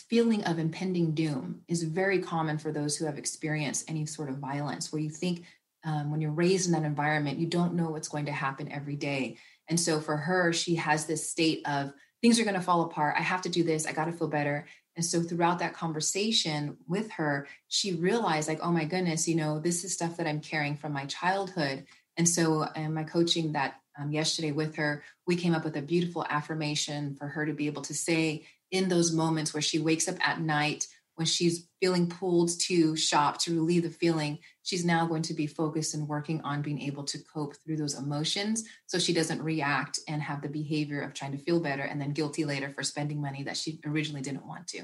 feeling 0.09 0.43
of 0.43 0.59
impending 0.59 1.13
doom 1.13 1.61
is 1.69 1.81
very 1.83 2.19
common 2.19 2.57
for 2.57 2.73
those 2.73 2.97
who 2.97 3.05
have 3.05 3.17
experienced 3.17 3.89
any 3.89 4.05
sort 4.05 4.27
of 4.27 4.39
violence, 4.39 4.91
where 4.91 5.01
you 5.01 5.09
think 5.09 5.45
um, 5.85 6.11
when 6.11 6.19
you're 6.19 6.31
raised 6.31 6.65
in 6.65 6.73
that 6.73 6.83
environment, 6.83 7.39
you 7.39 7.47
don't 7.47 7.75
know 7.75 7.89
what's 7.89 8.07
going 8.07 8.25
to 8.25 8.31
happen 8.31 8.71
every 8.71 8.95
day. 8.95 9.37
And 9.69 9.79
so 9.79 9.99
for 9.99 10.17
her, 10.17 10.51
she 10.51 10.75
has 10.75 11.05
this 11.05 11.29
state 11.29 11.61
of 11.65 11.93
things 12.21 12.39
are 12.39 12.43
going 12.43 12.55
to 12.55 12.61
fall 12.61 12.81
apart. 12.81 13.15
I 13.17 13.21
have 13.21 13.43
to 13.43 13.49
do 13.49 13.63
this. 13.63 13.85
I 13.85 13.93
got 13.93 14.05
to 14.05 14.11
feel 14.11 14.27
better. 14.27 14.65
And 14.95 15.05
so 15.05 15.21
throughout 15.21 15.59
that 15.59 15.73
conversation 15.73 16.77
with 16.87 17.11
her, 17.11 17.47
she 17.67 17.93
realized, 17.93 18.47
like, 18.47 18.61
oh 18.61 18.71
my 18.71 18.85
goodness, 18.85 19.27
you 19.27 19.35
know, 19.35 19.59
this 19.59 19.83
is 19.83 19.93
stuff 19.93 20.17
that 20.17 20.27
I'm 20.27 20.39
carrying 20.39 20.77
from 20.77 20.93
my 20.93 21.05
childhood. 21.05 21.85
And 22.17 22.27
so, 22.27 22.63
in 22.75 22.93
my 22.93 23.03
coaching 23.03 23.51
that 23.51 23.75
um, 23.99 24.11
yesterday 24.11 24.51
with 24.51 24.75
her, 24.77 25.03
we 25.27 25.35
came 25.35 25.53
up 25.53 25.65
with 25.65 25.75
a 25.75 25.81
beautiful 25.81 26.25
affirmation 26.29 27.15
for 27.15 27.27
her 27.27 27.45
to 27.45 27.53
be 27.53 27.67
able 27.67 27.81
to 27.83 27.93
say 27.93 28.45
in 28.71 28.87
those 28.87 29.11
moments 29.11 29.53
where 29.53 29.61
she 29.61 29.79
wakes 29.79 30.07
up 30.07 30.15
at 30.25 30.39
night 30.39 30.87
when 31.15 31.25
she's 31.25 31.67
feeling 31.81 32.07
pulled 32.07 32.51
to 32.59 32.95
shop 32.95 33.39
to 33.39 33.53
relieve 33.53 33.83
the 33.83 33.89
feeling, 33.89 34.39
she's 34.63 34.85
now 34.85 35.05
going 35.05 35.21
to 35.23 35.33
be 35.33 35.47
focused 35.47 35.93
and 35.93 36.07
working 36.07 36.41
on 36.41 36.61
being 36.61 36.81
able 36.81 37.03
to 37.05 37.19
cope 37.33 37.55
through 37.57 37.77
those 37.77 37.97
emotions 37.97 38.63
so 38.85 38.99
she 38.99 39.13
doesn't 39.13 39.41
react 39.41 39.99
and 40.07 40.21
have 40.21 40.41
the 40.41 40.49
behavior 40.49 41.01
of 41.01 41.13
trying 41.13 41.31
to 41.31 41.37
feel 41.37 41.59
better 41.59 41.83
and 41.83 41.99
then 41.99 42.11
guilty 42.11 42.45
later 42.45 42.69
for 42.69 42.83
spending 42.83 43.21
money 43.21 43.43
that 43.43 43.57
she 43.57 43.79
originally 43.85 44.21
didn't 44.21 44.45
want 44.45 44.67
to. 44.67 44.83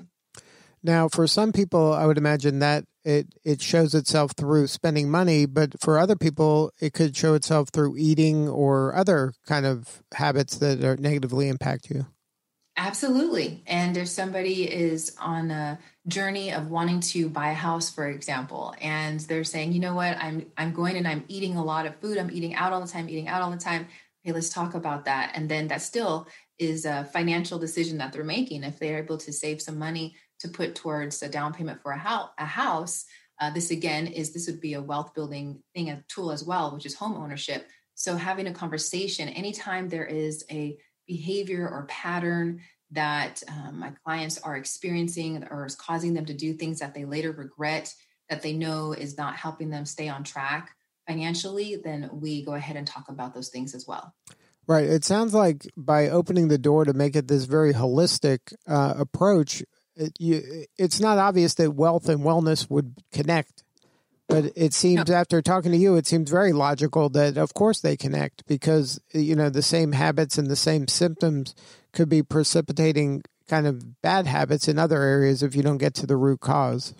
Now, 0.83 1.07
for 1.07 1.27
some 1.27 1.51
people, 1.51 1.93
I 1.93 2.07
would 2.07 2.17
imagine 2.17 2.59
that 2.59 2.85
it, 3.03 3.27
it 3.43 3.61
shows 3.61 3.93
itself 3.93 4.31
through 4.35 4.67
spending 4.67 5.11
money, 5.11 5.45
but 5.45 5.79
for 5.79 5.99
other 5.99 6.15
people, 6.15 6.71
it 6.79 6.93
could 6.93 7.15
show 7.15 7.35
itself 7.35 7.69
through 7.69 7.97
eating 7.97 8.47
or 8.47 8.95
other 8.95 9.33
kind 9.45 9.65
of 9.65 10.01
habits 10.13 10.57
that 10.57 10.83
are 10.83 10.97
negatively 10.97 11.49
impact 11.49 11.89
you. 11.89 12.07
Absolutely. 12.77 13.63
And 13.67 13.97
if 13.97 14.07
somebody 14.07 14.63
is 14.71 15.15
on 15.19 15.51
a 15.51 15.77
journey 16.07 16.51
of 16.53 16.69
wanting 16.69 17.01
to 17.01 17.29
buy 17.29 17.49
a 17.51 17.53
house, 17.53 17.89
for 17.93 18.07
example, 18.07 18.73
and 18.81 19.19
they're 19.21 19.43
saying, 19.43 19.73
you 19.73 19.79
know 19.79 19.93
what, 19.93 20.17
I'm 20.17 20.45
I'm 20.57 20.73
going 20.73 20.95
and 20.95 21.07
I'm 21.07 21.25
eating 21.27 21.57
a 21.57 21.63
lot 21.63 21.85
of 21.85 21.95
food, 21.97 22.17
I'm 22.17 22.31
eating 22.31 22.55
out 22.55 22.71
all 22.71 22.81
the 22.81 22.87
time, 22.87 23.09
eating 23.09 23.27
out 23.27 23.41
all 23.41 23.51
the 23.51 23.57
time. 23.57 23.87
Okay, 24.25 24.33
let's 24.33 24.49
talk 24.49 24.73
about 24.73 25.05
that. 25.05 25.31
And 25.35 25.49
then 25.49 25.67
that 25.67 25.81
still 25.81 26.27
is 26.59 26.85
a 26.85 27.05
financial 27.11 27.59
decision 27.59 27.97
that 27.97 28.13
they're 28.13 28.23
making. 28.23 28.63
If 28.63 28.79
they're 28.79 28.99
able 28.99 29.17
to 29.17 29.33
save 29.33 29.61
some 29.61 29.77
money 29.77 30.15
to 30.39 30.47
put 30.47 30.73
towards 30.75 31.21
a 31.21 31.29
down 31.29 31.53
payment 31.53 31.81
for 31.81 31.91
a 31.91 31.97
house, 31.97 32.29
a 32.37 32.45
house, 32.45 33.05
uh, 33.39 33.49
this 33.49 33.71
again 33.71 34.07
is 34.07 34.31
this 34.31 34.47
would 34.47 34.61
be 34.61 34.75
a 34.75 34.81
wealth 34.81 35.13
building 35.13 35.61
thing, 35.75 35.89
a 35.89 36.03
tool 36.07 36.31
as 36.31 36.43
well, 36.43 36.73
which 36.73 36.85
is 36.85 36.95
home 36.95 37.15
ownership. 37.17 37.67
So 37.95 38.15
having 38.15 38.47
a 38.47 38.53
conversation 38.53 39.27
anytime 39.29 39.89
there 39.89 40.05
is 40.05 40.45
a 40.49 40.77
behavior 41.11 41.67
or 41.67 41.85
pattern 41.89 42.61
that 42.91 43.43
um, 43.49 43.79
my 43.79 43.91
clients 44.05 44.37
are 44.37 44.55
experiencing 44.55 45.45
or 45.51 45.65
is 45.65 45.75
causing 45.75 46.13
them 46.13 46.25
to 46.25 46.33
do 46.33 46.53
things 46.53 46.79
that 46.79 46.93
they 46.93 47.03
later 47.03 47.33
regret 47.33 47.93
that 48.29 48.41
they 48.41 48.53
know 48.53 48.93
is 48.93 49.17
not 49.17 49.35
helping 49.35 49.69
them 49.69 49.85
stay 49.85 50.07
on 50.07 50.23
track 50.23 50.73
financially 51.05 51.75
then 51.83 52.09
we 52.13 52.45
go 52.45 52.53
ahead 52.53 52.77
and 52.77 52.87
talk 52.87 53.09
about 53.09 53.33
those 53.33 53.49
things 53.49 53.75
as 53.75 53.85
well. 53.85 54.15
Right. 54.67 54.85
It 54.85 55.03
sounds 55.03 55.33
like 55.33 55.67
by 55.75 56.07
opening 56.07 56.47
the 56.47 56.57
door 56.57 56.85
to 56.85 56.93
make 56.93 57.17
it 57.17 57.27
this 57.27 57.43
very 57.43 57.73
holistic 57.73 58.53
uh, 58.65 58.93
approach 58.97 59.63
it, 59.97 60.13
you, 60.17 60.65
it's 60.77 61.01
not 61.01 61.17
obvious 61.17 61.55
that 61.55 61.71
wealth 61.71 62.07
and 62.07 62.21
wellness 62.21 62.69
would 62.69 62.95
connect 63.11 63.60
but 64.31 64.51
it 64.55 64.73
seems 64.73 65.09
after 65.09 65.41
talking 65.41 65.71
to 65.71 65.77
you 65.77 65.95
it 65.95 66.07
seems 66.07 66.29
very 66.29 66.53
logical 66.53 67.09
that 67.09 67.37
of 67.37 67.53
course 67.53 67.81
they 67.81 67.97
connect 67.97 68.45
because 68.47 68.99
you 69.13 69.35
know 69.35 69.49
the 69.49 69.61
same 69.61 69.91
habits 69.91 70.37
and 70.37 70.47
the 70.47 70.55
same 70.55 70.87
symptoms 70.87 71.53
could 71.93 72.09
be 72.09 72.23
precipitating 72.23 73.23
kind 73.47 73.67
of 73.67 74.01
bad 74.01 74.25
habits 74.25 74.67
in 74.67 74.79
other 74.79 75.01
areas 75.01 75.43
if 75.43 75.55
you 75.55 75.61
don't 75.61 75.77
get 75.77 75.93
to 75.93 76.07
the 76.07 76.15
root 76.15 76.39
cause. 76.39 76.93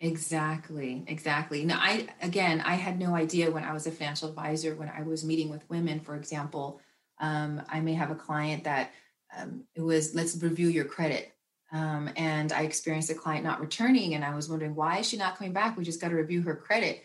Exactly. 0.00 1.04
Exactly. 1.06 1.64
Now 1.64 1.78
i 1.80 2.06
again 2.22 2.60
i 2.64 2.74
had 2.74 2.98
no 2.98 3.14
idea 3.14 3.50
when 3.50 3.64
i 3.64 3.72
was 3.72 3.86
a 3.86 3.90
financial 3.90 4.28
advisor 4.28 4.74
when 4.74 4.88
i 4.88 5.02
was 5.02 5.24
meeting 5.24 5.50
with 5.50 5.68
women 5.68 6.00
for 6.00 6.14
example 6.14 6.80
um, 7.20 7.62
i 7.68 7.80
may 7.80 7.94
have 7.94 8.10
a 8.10 8.14
client 8.14 8.64
that 8.64 8.92
um, 9.36 9.64
it 9.74 9.82
was 9.82 10.14
let's 10.14 10.40
review 10.42 10.68
your 10.68 10.84
credit 10.84 11.32
um, 11.72 12.10
and 12.16 12.52
I 12.52 12.62
experienced 12.62 13.10
a 13.10 13.14
client 13.14 13.44
not 13.44 13.60
returning, 13.60 14.14
and 14.14 14.24
I 14.24 14.34
was 14.34 14.48
wondering 14.48 14.74
why 14.74 14.98
is 14.98 15.08
she 15.08 15.16
not 15.16 15.36
coming 15.36 15.52
back? 15.52 15.76
We 15.76 15.84
just 15.84 16.00
got 16.00 16.08
to 16.08 16.16
review 16.16 16.42
her 16.42 16.56
credit. 16.56 17.02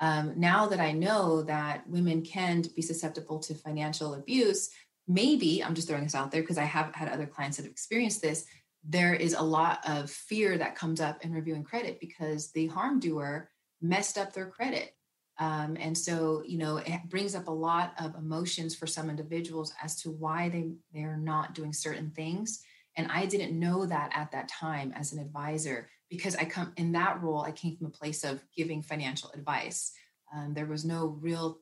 Um, 0.00 0.34
now 0.36 0.66
that 0.66 0.80
I 0.80 0.92
know 0.92 1.42
that 1.42 1.88
women 1.88 2.22
can 2.22 2.62
be 2.74 2.82
susceptible 2.82 3.38
to 3.40 3.54
financial 3.54 4.14
abuse, 4.14 4.70
maybe 5.06 5.62
I'm 5.62 5.74
just 5.74 5.88
throwing 5.88 6.04
this 6.04 6.14
out 6.14 6.30
there 6.30 6.42
because 6.42 6.58
I 6.58 6.64
have 6.64 6.94
had 6.94 7.08
other 7.08 7.26
clients 7.26 7.56
that 7.56 7.64
have 7.64 7.72
experienced 7.72 8.22
this. 8.22 8.46
There 8.84 9.14
is 9.14 9.34
a 9.34 9.42
lot 9.42 9.80
of 9.86 10.10
fear 10.10 10.58
that 10.58 10.76
comes 10.76 11.00
up 11.00 11.24
in 11.24 11.32
reviewing 11.32 11.64
credit 11.64 11.98
because 12.00 12.52
the 12.52 12.68
harm 12.68 13.00
doer 13.00 13.50
messed 13.80 14.16
up 14.18 14.32
their 14.32 14.46
credit. 14.46 14.94
Um, 15.38 15.76
and 15.78 15.96
so, 15.96 16.42
you 16.46 16.56
know, 16.56 16.78
it 16.78 17.00
brings 17.08 17.34
up 17.34 17.48
a 17.48 17.52
lot 17.52 17.92
of 17.98 18.14
emotions 18.14 18.74
for 18.74 18.86
some 18.86 19.10
individuals 19.10 19.72
as 19.82 19.96
to 20.02 20.10
why 20.10 20.48
they 20.48 20.70
they're 20.94 21.18
not 21.18 21.54
doing 21.54 21.74
certain 21.74 22.10
things 22.10 22.62
and 22.96 23.10
I 23.10 23.26
didn't 23.26 23.58
know 23.58 23.86
that 23.86 24.10
at 24.14 24.32
that 24.32 24.48
time 24.48 24.92
as 24.96 25.12
an 25.12 25.18
advisor 25.18 25.88
because 26.08 26.36
I 26.36 26.44
come 26.44 26.72
in 26.76 26.92
that 26.92 27.22
role, 27.22 27.42
I 27.42 27.52
came 27.52 27.76
from 27.76 27.88
a 27.88 27.90
place 27.90 28.24
of 28.24 28.42
giving 28.56 28.82
financial 28.82 29.30
advice. 29.32 29.92
Um, 30.34 30.54
there 30.54 30.66
was 30.66 30.84
no 30.84 31.18
real 31.20 31.58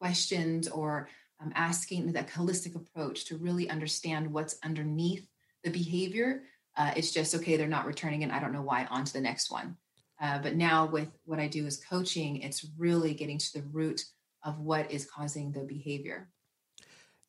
questions 0.00 0.68
or 0.68 1.08
um, 1.40 1.52
asking 1.54 2.12
that 2.12 2.28
holistic 2.28 2.76
approach 2.76 3.24
to 3.26 3.36
really 3.36 3.68
understand 3.70 4.32
what's 4.32 4.58
underneath 4.64 5.26
the 5.64 5.70
behavior. 5.70 6.42
Uh, 6.76 6.92
it's 6.96 7.12
just, 7.12 7.34
okay, 7.34 7.56
they're 7.56 7.66
not 7.66 7.86
returning 7.86 8.22
and 8.22 8.32
I 8.32 8.40
don't 8.40 8.52
know 8.52 8.62
why, 8.62 8.84
on 8.86 9.04
to 9.04 9.12
the 9.12 9.20
next 9.20 9.50
one. 9.50 9.76
Uh, 10.20 10.38
but 10.38 10.56
now 10.56 10.86
with 10.86 11.08
what 11.24 11.38
I 11.38 11.48
do 11.48 11.66
as 11.66 11.82
coaching, 11.84 12.42
it's 12.42 12.66
really 12.76 13.14
getting 13.14 13.38
to 13.38 13.52
the 13.54 13.66
root 13.72 14.04
of 14.44 14.58
what 14.58 14.90
is 14.90 15.06
causing 15.06 15.52
the 15.52 15.60
behavior. 15.60 16.28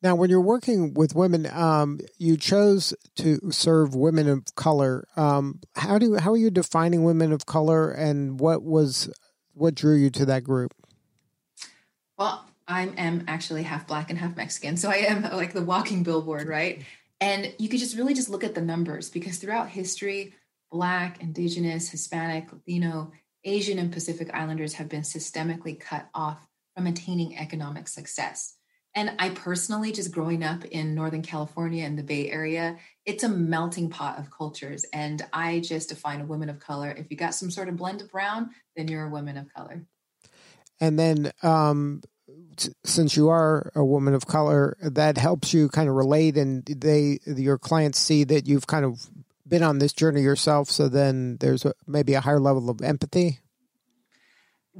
Now, 0.02 0.14
when 0.14 0.30
you're 0.30 0.40
working 0.40 0.94
with 0.94 1.14
women, 1.14 1.46
um, 1.52 2.00
you 2.16 2.38
chose 2.38 2.94
to 3.16 3.50
serve 3.50 3.94
women 3.94 4.28
of 4.28 4.54
color. 4.54 5.06
Um, 5.16 5.60
how 5.76 5.98
do 5.98 6.16
how 6.16 6.32
are 6.32 6.38
you 6.38 6.50
defining 6.50 7.04
women 7.04 7.32
of 7.32 7.44
color, 7.44 7.90
and 7.90 8.40
what 8.40 8.62
was 8.62 9.10
what 9.52 9.74
drew 9.74 9.96
you 9.96 10.10
to 10.10 10.24
that 10.26 10.42
group? 10.42 10.74
Well, 12.16 12.46
I 12.66 12.82
am 12.96 13.24
actually 13.28 13.62
half 13.64 13.86
black 13.86 14.10
and 14.10 14.18
half 14.18 14.36
Mexican, 14.36 14.76
so 14.76 14.88
I 14.90 14.96
am 14.96 15.22
like 15.32 15.52
the 15.52 15.62
walking 15.62 16.02
billboard, 16.02 16.48
right? 16.48 16.82
And 17.20 17.52
you 17.58 17.68
could 17.68 17.80
just 17.80 17.96
really 17.96 18.14
just 18.14 18.30
look 18.30 18.44
at 18.44 18.54
the 18.54 18.62
numbers 18.62 19.10
because 19.10 19.36
throughout 19.36 19.68
history, 19.68 20.32
black, 20.70 21.20
indigenous, 21.20 21.90
Hispanic, 21.90 22.50
Latino, 22.50 23.12
Asian, 23.44 23.78
and 23.78 23.92
Pacific 23.92 24.30
Islanders 24.32 24.74
have 24.74 24.88
been 24.88 25.02
systemically 25.02 25.78
cut 25.78 26.08
off 26.14 26.46
from 26.74 26.86
attaining 26.86 27.36
economic 27.36 27.88
success. 27.88 28.54
And 28.94 29.12
I 29.18 29.30
personally, 29.30 29.92
just 29.92 30.10
growing 30.10 30.42
up 30.42 30.64
in 30.64 30.94
Northern 30.94 31.22
California 31.22 31.84
and 31.84 31.96
the 31.96 32.02
Bay 32.02 32.28
Area, 32.28 32.76
it's 33.06 33.22
a 33.22 33.28
melting 33.28 33.88
pot 33.88 34.18
of 34.18 34.30
cultures. 34.30 34.84
And 34.92 35.24
I 35.32 35.60
just 35.60 35.90
define 35.90 36.20
a 36.20 36.26
woman 36.26 36.48
of 36.48 36.58
color. 36.58 36.90
If 36.90 37.10
you 37.10 37.16
got 37.16 37.34
some 37.34 37.50
sort 37.50 37.68
of 37.68 37.76
blend 37.76 38.00
of 38.00 38.10
brown, 38.10 38.50
then 38.76 38.88
you're 38.88 39.06
a 39.06 39.10
woman 39.10 39.36
of 39.36 39.52
color. 39.54 39.84
And 40.80 40.98
then, 40.98 41.30
um, 41.42 42.02
since 42.84 43.16
you 43.16 43.28
are 43.28 43.70
a 43.74 43.84
woman 43.84 44.14
of 44.14 44.26
color, 44.26 44.76
that 44.80 45.18
helps 45.18 45.54
you 45.54 45.68
kind 45.68 45.88
of 45.88 45.94
relate, 45.94 46.36
and 46.36 46.64
they 46.64 47.18
your 47.26 47.58
clients 47.58 47.98
see 47.98 48.24
that 48.24 48.46
you've 48.46 48.66
kind 48.66 48.84
of 48.84 49.08
been 49.46 49.62
on 49.62 49.78
this 49.78 49.92
journey 49.92 50.22
yourself. 50.22 50.70
So 50.70 50.88
then 50.88 51.38
there's 51.40 51.64
a, 51.64 51.74
maybe 51.86 52.14
a 52.14 52.20
higher 52.20 52.40
level 52.40 52.70
of 52.70 52.82
empathy 52.82 53.40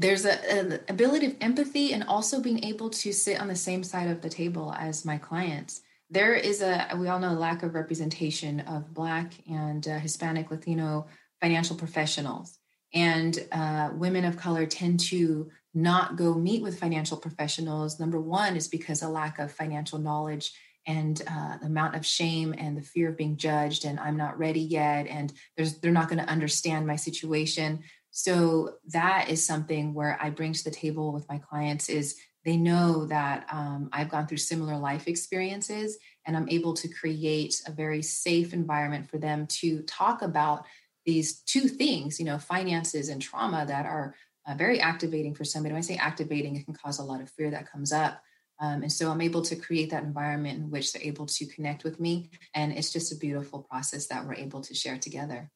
there's 0.00 0.24
a, 0.24 0.80
ability 0.88 1.26
of 1.26 1.36
empathy 1.42 1.92
and 1.92 2.04
also 2.04 2.40
being 2.40 2.64
able 2.64 2.88
to 2.88 3.12
sit 3.12 3.38
on 3.38 3.48
the 3.48 3.56
same 3.56 3.84
side 3.84 4.08
of 4.08 4.22
the 4.22 4.30
table 4.30 4.74
as 4.78 5.04
my 5.04 5.18
clients. 5.18 5.82
There 6.08 6.32
is 6.34 6.62
a 6.62 6.88
we 6.96 7.08
all 7.08 7.20
know 7.20 7.34
lack 7.34 7.62
of 7.62 7.74
representation 7.74 8.60
of 8.60 8.94
black 8.94 9.32
and 9.48 9.86
uh, 9.86 9.98
hispanic 9.98 10.50
latino 10.50 11.06
financial 11.40 11.76
professionals. 11.76 12.58
And 12.94 13.38
uh, 13.52 13.90
women 13.92 14.24
of 14.24 14.36
color 14.36 14.66
tend 14.66 15.00
to 15.00 15.50
not 15.74 16.16
go 16.16 16.34
meet 16.34 16.62
with 16.62 16.80
financial 16.80 17.16
professionals. 17.16 18.00
Number 18.00 18.20
one 18.20 18.56
is 18.56 18.68
because 18.68 19.02
a 19.02 19.08
lack 19.08 19.38
of 19.38 19.52
financial 19.52 19.98
knowledge 19.98 20.52
and 20.86 21.22
uh, 21.30 21.58
the 21.58 21.66
amount 21.66 21.94
of 21.94 22.06
shame 22.06 22.54
and 22.56 22.76
the 22.76 22.82
fear 22.82 23.10
of 23.10 23.16
being 23.16 23.36
judged 23.36 23.84
and 23.84 24.00
i'm 24.00 24.16
not 24.16 24.38
ready 24.38 24.60
yet 24.60 25.06
and 25.06 25.32
they're 25.56 25.92
not 25.92 26.08
going 26.08 26.18
to 26.18 26.30
understand 26.30 26.86
my 26.86 26.96
situation 26.96 27.80
so 28.10 28.74
that 28.88 29.28
is 29.28 29.44
something 29.44 29.94
where 29.94 30.18
i 30.20 30.30
bring 30.30 30.52
to 30.52 30.64
the 30.64 30.70
table 30.70 31.12
with 31.12 31.28
my 31.28 31.38
clients 31.38 31.88
is 31.88 32.16
they 32.44 32.56
know 32.56 33.06
that 33.06 33.46
um, 33.52 33.88
i've 33.92 34.08
gone 34.08 34.26
through 34.26 34.36
similar 34.36 34.76
life 34.76 35.06
experiences 35.06 35.98
and 36.26 36.36
i'm 36.36 36.48
able 36.48 36.74
to 36.74 36.88
create 36.88 37.60
a 37.66 37.72
very 37.72 38.02
safe 38.02 38.52
environment 38.52 39.08
for 39.08 39.18
them 39.18 39.46
to 39.46 39.82
talk 39.82 40.22
about 40.22 40.64
these 41.06 41.40
two 41.40 41.68
things 41.68 42.18
you 42.18 42.26
know 42.26 42.38
finances 42.38 43.08
and 43.08 43.22
trauma 43.22 43.64
that 43.66 43.86
are 43.86 44.14
uh, 44.46 44.54
very 44.54 44.80
activating 44.80 45.34
for 45.34 45.44
somebody. 45.44 45.72
When 45.72 45.78
i 45.78 45.82
say 45.82 45.96
activating 45.96 46.56
it 46.56 46.64
can 46.64 46.74
cause 46.74 46.98
a 46.98 47.04
lot 47.04 47.20
of 47.20 47.30
fear 47.30 47.50
that 47.50 47.70
comes 47.70 47.92
up. 47.92 48.22
Um, 48.58 48.82
and 48.82 48.92
so 48.92 49.10
i'm 49.10 49.22
able 49.22 49.40
to 49.42 49.56
create 49.56 49.90
that 49.90 50.02
environment 50.02 50.58
in 50.58 50.70
which 50.70 50.92
they're 50.92 51.02
able 51.02 51.24
to 51.24 51.46
connect 51.46 51.82
with 51.82 51.98
me 51.98 52.30
and 52.54 52.72
it's 52.72 52.92
just 52.92 53.10
a 53.10 53.16
beautiful 53.16 53.62
process 53.62 54.06
that 54.08 54.26
we're 54.26 54.34
able 54.34 54.60
to 54.60 54.74
share 54.74 54.98
together 54.98 55.50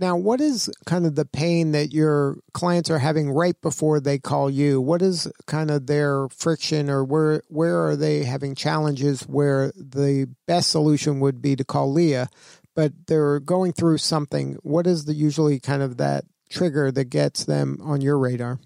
now, 0.00 0.16
what 0.16 0.40
is 0.40 0.70
kind 0.86 1.04
of 1.04 1.14
the 1.14 1.26
pain 1.26 1.72
that 1.72 1.92
your 1.92 2.38
clients 2.54 2.88
are 2.88 2.98
having 2.98 3.30
right 3.30 3.60
before 3.60 4.00
they 4.00 4.18
call 4.18 4.48
you? 4.48 4.80
What 4.80 5.02
is 5.02 5.30
kind 5.46 5.70
of 5.70 5.86
their 5.86 6.26
friction, 6.30 6.88
or 6.88 7.04
where 7.04 7.42
where 7.48 7.86
are 7.86 7.96
they 7.96 8.24
having 8.24 8.54
challenges 8.54 9.22
where 9.22 9.72
the 9.76 10.26
best 10.46 10.70
solution 10.70 11.20
would 11.20 11.42
be 11.42 11.54
to 11.54 11.64
call 11.64 11.92
Leah, 11.92 12.30
but 12.74 12.92
they're 13.08 13.40
going 13.40 13.74
through 13.74 13.98
something? 13.98 14.56
What 14.62 14.86
is 14.86 15.04
the 15.04 15.12
usually 15.12 15.60
kind 15.60 15.82
of 15.82 15.98
that 15.98 16.24
trigger 16.48 16.90
that 16.90 17.10
gets 17.10 17.44
them 17.44 17.78
on 17.82 18.00
your 18.00 18.18
radar? 18.18 18.58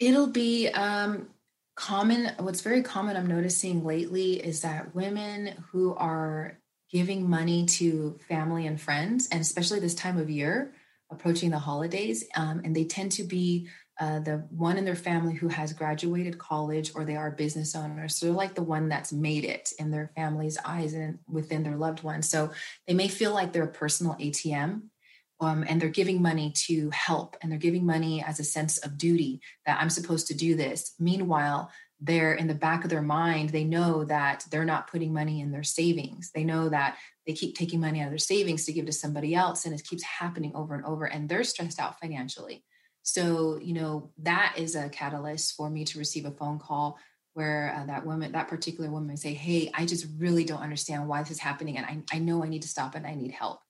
It'll 0.00 0.26
be 0.26 0.68
um, 0.70 1.28
common. 1.76 2.32
What's 2.40 2.62
very 2.62 2.82
common 2.82 3.16
I'm 3.16 3.28
noticing 3.28 3.84
lately 3.84 4.32
is 4.32 4.62
that 4.62 4.92
women 4.92 5.64
who 5.70 5.94
are 5.94 6.59
giving 6.90 7.28
money 7.28 7.66
to 7.66 8.18
family 8.28 8.66
and 8.66 8.80
friends, 8.80 9.28
and 9.30 9.40
especially 9.40 9.80
this 9.80 9.94
time 9.94 10.18
of 10.18 10.28
year, 10.28 10.72
approaching 11.10 11.50
the 11.50 11.58
holidays. 11.58 12.24
Um, 12.36 12.60
and 12.64 12.74
they 12.74 12.84
tend 12.84 13.12
to 13.12 13.22
be 13.24 13.68
uh, 14.00 14.18
the 14.20 14.38
one 14.50 14.78
in 14.78 14.84
their 14.84 14.96
family 14.96 15.34
who 15.34 15.48
has 15.48 15.72
graduated 15.72 16.38
college 16.38 16.92
or 16.94 17.04
they 17.04 17.16
are 17.16 17.30
business 17.30 17.76
owners. 17.76 18.16
So 18.16 18.26
they're 18.26 18.34
like 18.34 18.54
the 18.54 18.62
one 18.62 18.88
that's 18.88 19.12
made 19.12 19.44
it 19.44 19.72
in 19.78 19.90
their 19.90 20.10
family's 20.16 20.56
eyes 20.64 20.94
and 20.94 21.18
within 21.28 21.62
their 21.62 21.76
loved 21.76 22.02
ones. 22.02 22.28
So 22.28 22.50
they 22.86 22.94
may 22.94 23.08
feel 23.08 23.34
like 23.34 23.52
they're 23.52 23.64
a 23.64 23.68
personal 23.68 24.14
ATM. 24.14 24.82
Um, 25.42 25.64
and 25.66 25.80
they're 25.80 25.88
giving 25.88 26.20
money 26.20 26.52
to 26.66 26.90
help 26.90 27.34
and 27.40 27.50
they're 27.50 27.58
giving 27.58 27.86
money 27.86 28.22
as 28.22 28.40
a 28.40 28.44
sense 28.44 28.76
of 28.76 28.98
duty 28.98 29.40
that 29.64 29.80
I'm 29.80 29.88
supposed 29.88 30.26
to 30.26 30.34
do 30.34 30.54
this. 30.54 30.92
Meanwhile, 30.98 31.70
they're 32.00 32.34
in 32.34 32.46
the 32.46 32.54
back 32.54 32.82
of 32.82 32.90
their 32.90 33.02
mind, 33.02 33.50
they 33.50 33.64
know 33.64 34.04
that 34.04 34.44
they're 34.50 34.64
not 34.64 34.90
putting 34.90 35.12
money 35.12 35.40
in 35.40 35.50
their 35.50 35.62
savings. 35.62 36.30
They 36.34 36.44
know 36.44 36.68
that 36.70 36.96
they 37.26 37.34
keep 37.34 37.54
taking 37.54 37.80
money 37.80 38.00
out 38.00 38.06
of 38.06 38.10
their 38.10 38.18
savings 38.18 38.64
to 38.64 38.72
give 38.72 38.86
to 38.86 38.92
somebody 38.92 39.34
else, 39.34 39.66
and 39.66 39.74
it 39.74 39.86
keeps 39.86 40.02
happening 40.02 40.52
over 40.54 40.74
and 40.74 40.84
over, 40.84 41.04
and 41.04 41.28
they're 41.28 41.44
stressed 41.44 41.78
out 41.78 42.00
financially. 42.00 42.64
So, 43.02 43.58
you 43.60 43.74
know, 43.74 44.10
that 44.18 44.54
is 44.56 44.74
a 44.74 44.88
catalyst 44.88 45.56
for 45.56 45.68
me 45.68 45.84
to 45.84 45.98
receive 45.98 46.24
a 46.24 46.30
phone 46.30 46.58
call 46.58 46.98
where 47.34 47.74
uh, 47.76 47.86
that 47.86 48.04
woman, 48.04 48.32
that 48.32 48.48
particular 48.48 48.90
woman, 48.90 49.16
say, 49.16 49.34
"Hey, 49.34 49.70
I 49.74 49.86
just 49.86 50.06
really 50.18 50.44
don't 50.44 50.62
understand 50.62 51.06
why 51.06 51.22
this 51.22 51.32
is 51.32 51.38
happening, 51.38 51.76
and 51.76 51.86
I, 51.86 52.16
I 52.16 52.18
know 52.18 52.42
I 52.42 52.48
need 52.48 52.62
to 52.62 52.68
stop 52.68 52.94
and 52.94 53.06
I 53.06 53.14
need 53.14 53.30
help." 53.30 53.60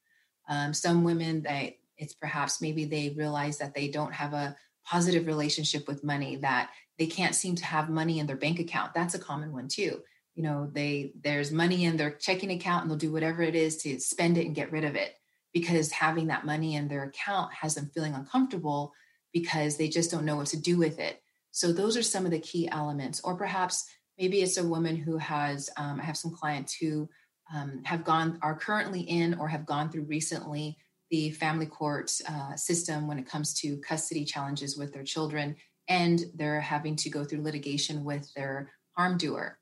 Um, 0.48 0.72
some 0.72 1.04
women 1.04 1.42
that 1.42 1.74
it's 1.98 2.14
perhaps 2.14 2.62
maybe 2.62 2.84
they 2.86 3.10
realize 3.10 3.58
that 3.58 3.74
they 3.74 3.88
don't 3.88 4.14
have 4.14 4.32
a 4.32 4.56
positive 4.84 5.26
relationship 5.26 5.86
with 5.86 6.04
money, 6.04 6.36
that 6.36 6.70
they 6.98 7.06
can't 7.06 7.34
seem 7.34 7.54
to 7.56 7.64
have 7.64 7.88
money 7.88 8.18
in 8.18 8.26
their 8.26 8.36
bank 8.36 8.58
account. 8.58 8.94
That's 8.94 9.14
a 9.14 9.18
common 9.18 9.52
one 9.52 9.68
too. 9.68 10.00
You 10.34 10.42
know, 10.42 10.70
they 10.72 11.12
there's 11.22 11.50
money 11.50 11.84
in 11.84 11.96
their 11.96 12.12
checking 12.12 12.50
account 12.50 12.82
and 12.82 12.90
they'll 12.90 12.98
do 12.98 13.12
whatever 13.12 13.42
it 13.42 13.54
is 13.54 13.78
to 13.78 13.98
spend 13.98 14.38
it 14.38 14.46
and 14.46 14.54
get 14.54 14.72
rid 14.72 14.84
of 14.84 14.94
it 14.94 15.14
because 15.52 15.90
having 15.90 16.28
that 16.28 16.46
money 16.46 16.76
in 16.76 16.88
their 16.88 17.04
account 17.04 17.52
has 17.52 17.74
them 17.74 17.90
feeling 17.92 18.14
uncomfortable 18.14 18.92
because 19.32 19.76
they 19.76 19.88
just 19.88 20.10
don't 20.10 20.24
know 20.24 20.36
what 20.36 20.46
to 20.48 20.60
do 20.60 20.76
with 20.76 20.98
it. 20.98 21.20
So 21.50 21.72
those 21.72 21.96
are 21.96 22.02
some 22.02 22.24
of 22.24 22.30
the 22.30 22.40
key 22.40 22.68
elements. 22.68 23.20
Or 23.22 23.36
perhaps 23.36 23.86
maybe 24.18 24.42
it's 24.42 24.58
a 24.58 24.66
woman 24.66 24.96
who 24.96 25.18
has, 25.18 25.70
um, 25.76 26.00
I 26.00 26.04
have 26.04 26.16
some 26.16 26.34
clients 26.34 26.74
who 26.74 27.08
um, 27.54 27.82
have 27.84 28.04
gone, 28.04 28.38
are 28.42 28.54
currently 28.54 29.00
in 29.00 29.34
or 29.34 29.48
have 29.48 29.66
gone 29.66 29.90
through 29.90 30.04
recently 30.04 30.76
the 31.10 31.30
family 31.30 31.66
court 31.66 32.12
uh, 32.28 32.54
system 32.56 33.08
when 33.08 33.18
it 33.18 33.26
comes 33.26 33.54
to 33.54 33.78
custody 33.78 34.24
challenges 34.24 34.76
with 34.76 34.92
their 34.92 35.04
children, 35.04 35.56
and 35.88 36.24
they're 36.34 36.60
having 36.60 36.96
to 36.96 37.10
go 37.10 37.24
through 37.24 37.42
litigation 37.42 38.04
with 38.04 38.32
their 38.34 38.70
harm 38.96 39.18
doer. 39.18 39.58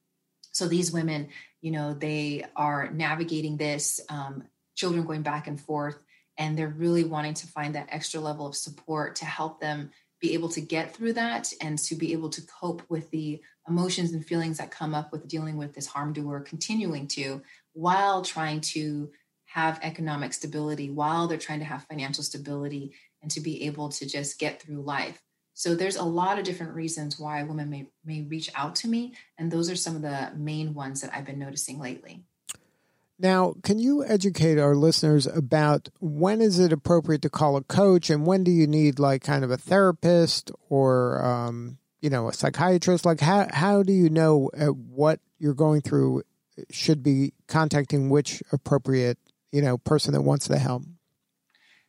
So 0.52 0.68
these 0.68 0.92
women, 0.92 1.28
you 1.60 1.70
know, 1.70 1.94
they 1.94 2.44
are 2.56 2.90
navigating 2.90 3.56
this, 3.56 4.00
um, 4.08 4.44
children 4.74 5.04
going 5.04 5.22
back 5.22 5.46
and 5.46 5.60
forth, 5.60 5.98
and 6.36 6.56
they're 6.56 6.68
really 6.68 7.04
wanting 7.04 7.34
to 7.34 7.46
find 7.46 7.74
that 7.74 7.88
extra 7.90 8.20
level 8.20 8.46
of 8.46 8.56
support 8.56 9.16
to 9.16 9.24
help 9.24 9.60
them 9.60 9.90
be 10.20 10.34
able 10.34 10.48
to 10.50 10.60
get 10.60 10.94
through 10.94 11.12
that 11.14 11.52
and 11.60 11.78
to 11.78 11.94
be 11.94 12.12
able 12.12 12.28
to 12.28 12.42
cope 12.42 12.82
with 12.88 13.10
the 13.10 13.40
emotions 13.68 14.12
and 14.12 14.24
feelings 14.24 14.58
that 14.58 14.70
come 14.70 14.94
up 14.94 15.12
with 15.12 15.28
dealing 15.28 15.56
with 15.56 15.74
this 15.74 15.86
harm 15.86 16.12
doer 16.12 16.40
continuing 16.40 17.06
to 17.06 17.42
while 17.72 18.22
trying 18.22 18.60
to 18.60 19.10
have 19.52 19.78
economic 19.82 20.32
stability 20.32 20.90
while 20.90 21.26
they're 21.26 21.38
trying 21.38 21.58
to 21.58 21.64
have 21.64 21.84
financial 21.84 22.22
stability 22.22 22.92
and 23.22 23.30
to 23.30 23.40
be 23.40 23.64
able 23.64 23.88
to 23.88 24.06
just 24.06 24.38
get 24.38 24.60
through 24.60 24.82
life 24.82 25.22
so 25.54 25.74
there's 25.74 25.96
a 25.96 26.04
lot 26.04 26.38
of 26.38 26.44
different 26.44 26.74
reasons 26.74 27.18
why 27.18 27.42
women 27.42 27.68
may, 27.68 27.86
may 28.04 28.22
reach 28.22 28.50
out 28.54 28.76
to 28.76 28.88
me 28.88 29.14
and 29.38 29.50
those 29.50 29.70
are 29.70 29.76
some 29.76 29.96
of 29.96 30.02
the 30.02 30.30
main 30.36 30.74
ones 30.74 31.00
that 31.00 31.10
i've 31.14 31.26
been 31.26 31.38
noticing 31.38 31.78
lately 31.78 32.24
now, 33.20 33.54
can 33.64 33.80
you 33.80 34.04
educate 34.04 34.58
our 34.58 34.76
listeners 34.76 35.26
about 35.26 35.88
when 35.98 36.40
is 36.40 36.60
it 36.60 36.72
appropriate 36.72 37.22
to 37.22 37.30
call 37.30 37.56
a 37.56 37.64
coach 37.64 38.10
and 38.10 38.24
when 38.24 38.44
do 38.44 38.52
you 38.52 38.68
need 38.68 39.00
like 39.00 39.22
kind 39.24 39.42
of 39.42 39.50
a 39.50 39.56
therapist 39.56 40.52
or 40.68 41.24
um, 41.24 41.78
you 42.00 42.10
know 42.10 42.28
a 42.28 42.32
psychiatrist? 42.32 43.04
Like 43.04 43.20
how 43.20 43.48
how 43.52 43.82
do 43.82 43.92
you 43.92 44.08
know 44.08 44.50
uh, 44.56 44.66
what 44.66 45.18
you're 45.38 45.54
going 45.54 45.80
through 45.80 46.22
should 46.70 47.02
be 47.02 47.32
contacting 47.48 48.08
which 48.08 48.40
appropriate 48.52 49.18
you 49.52 49.62
know 49.62 49.78
person 49.78 50.12
that 50.12 50.22
wants 50.22 50.48
the 50.48 50.58
help? 50.58 50.84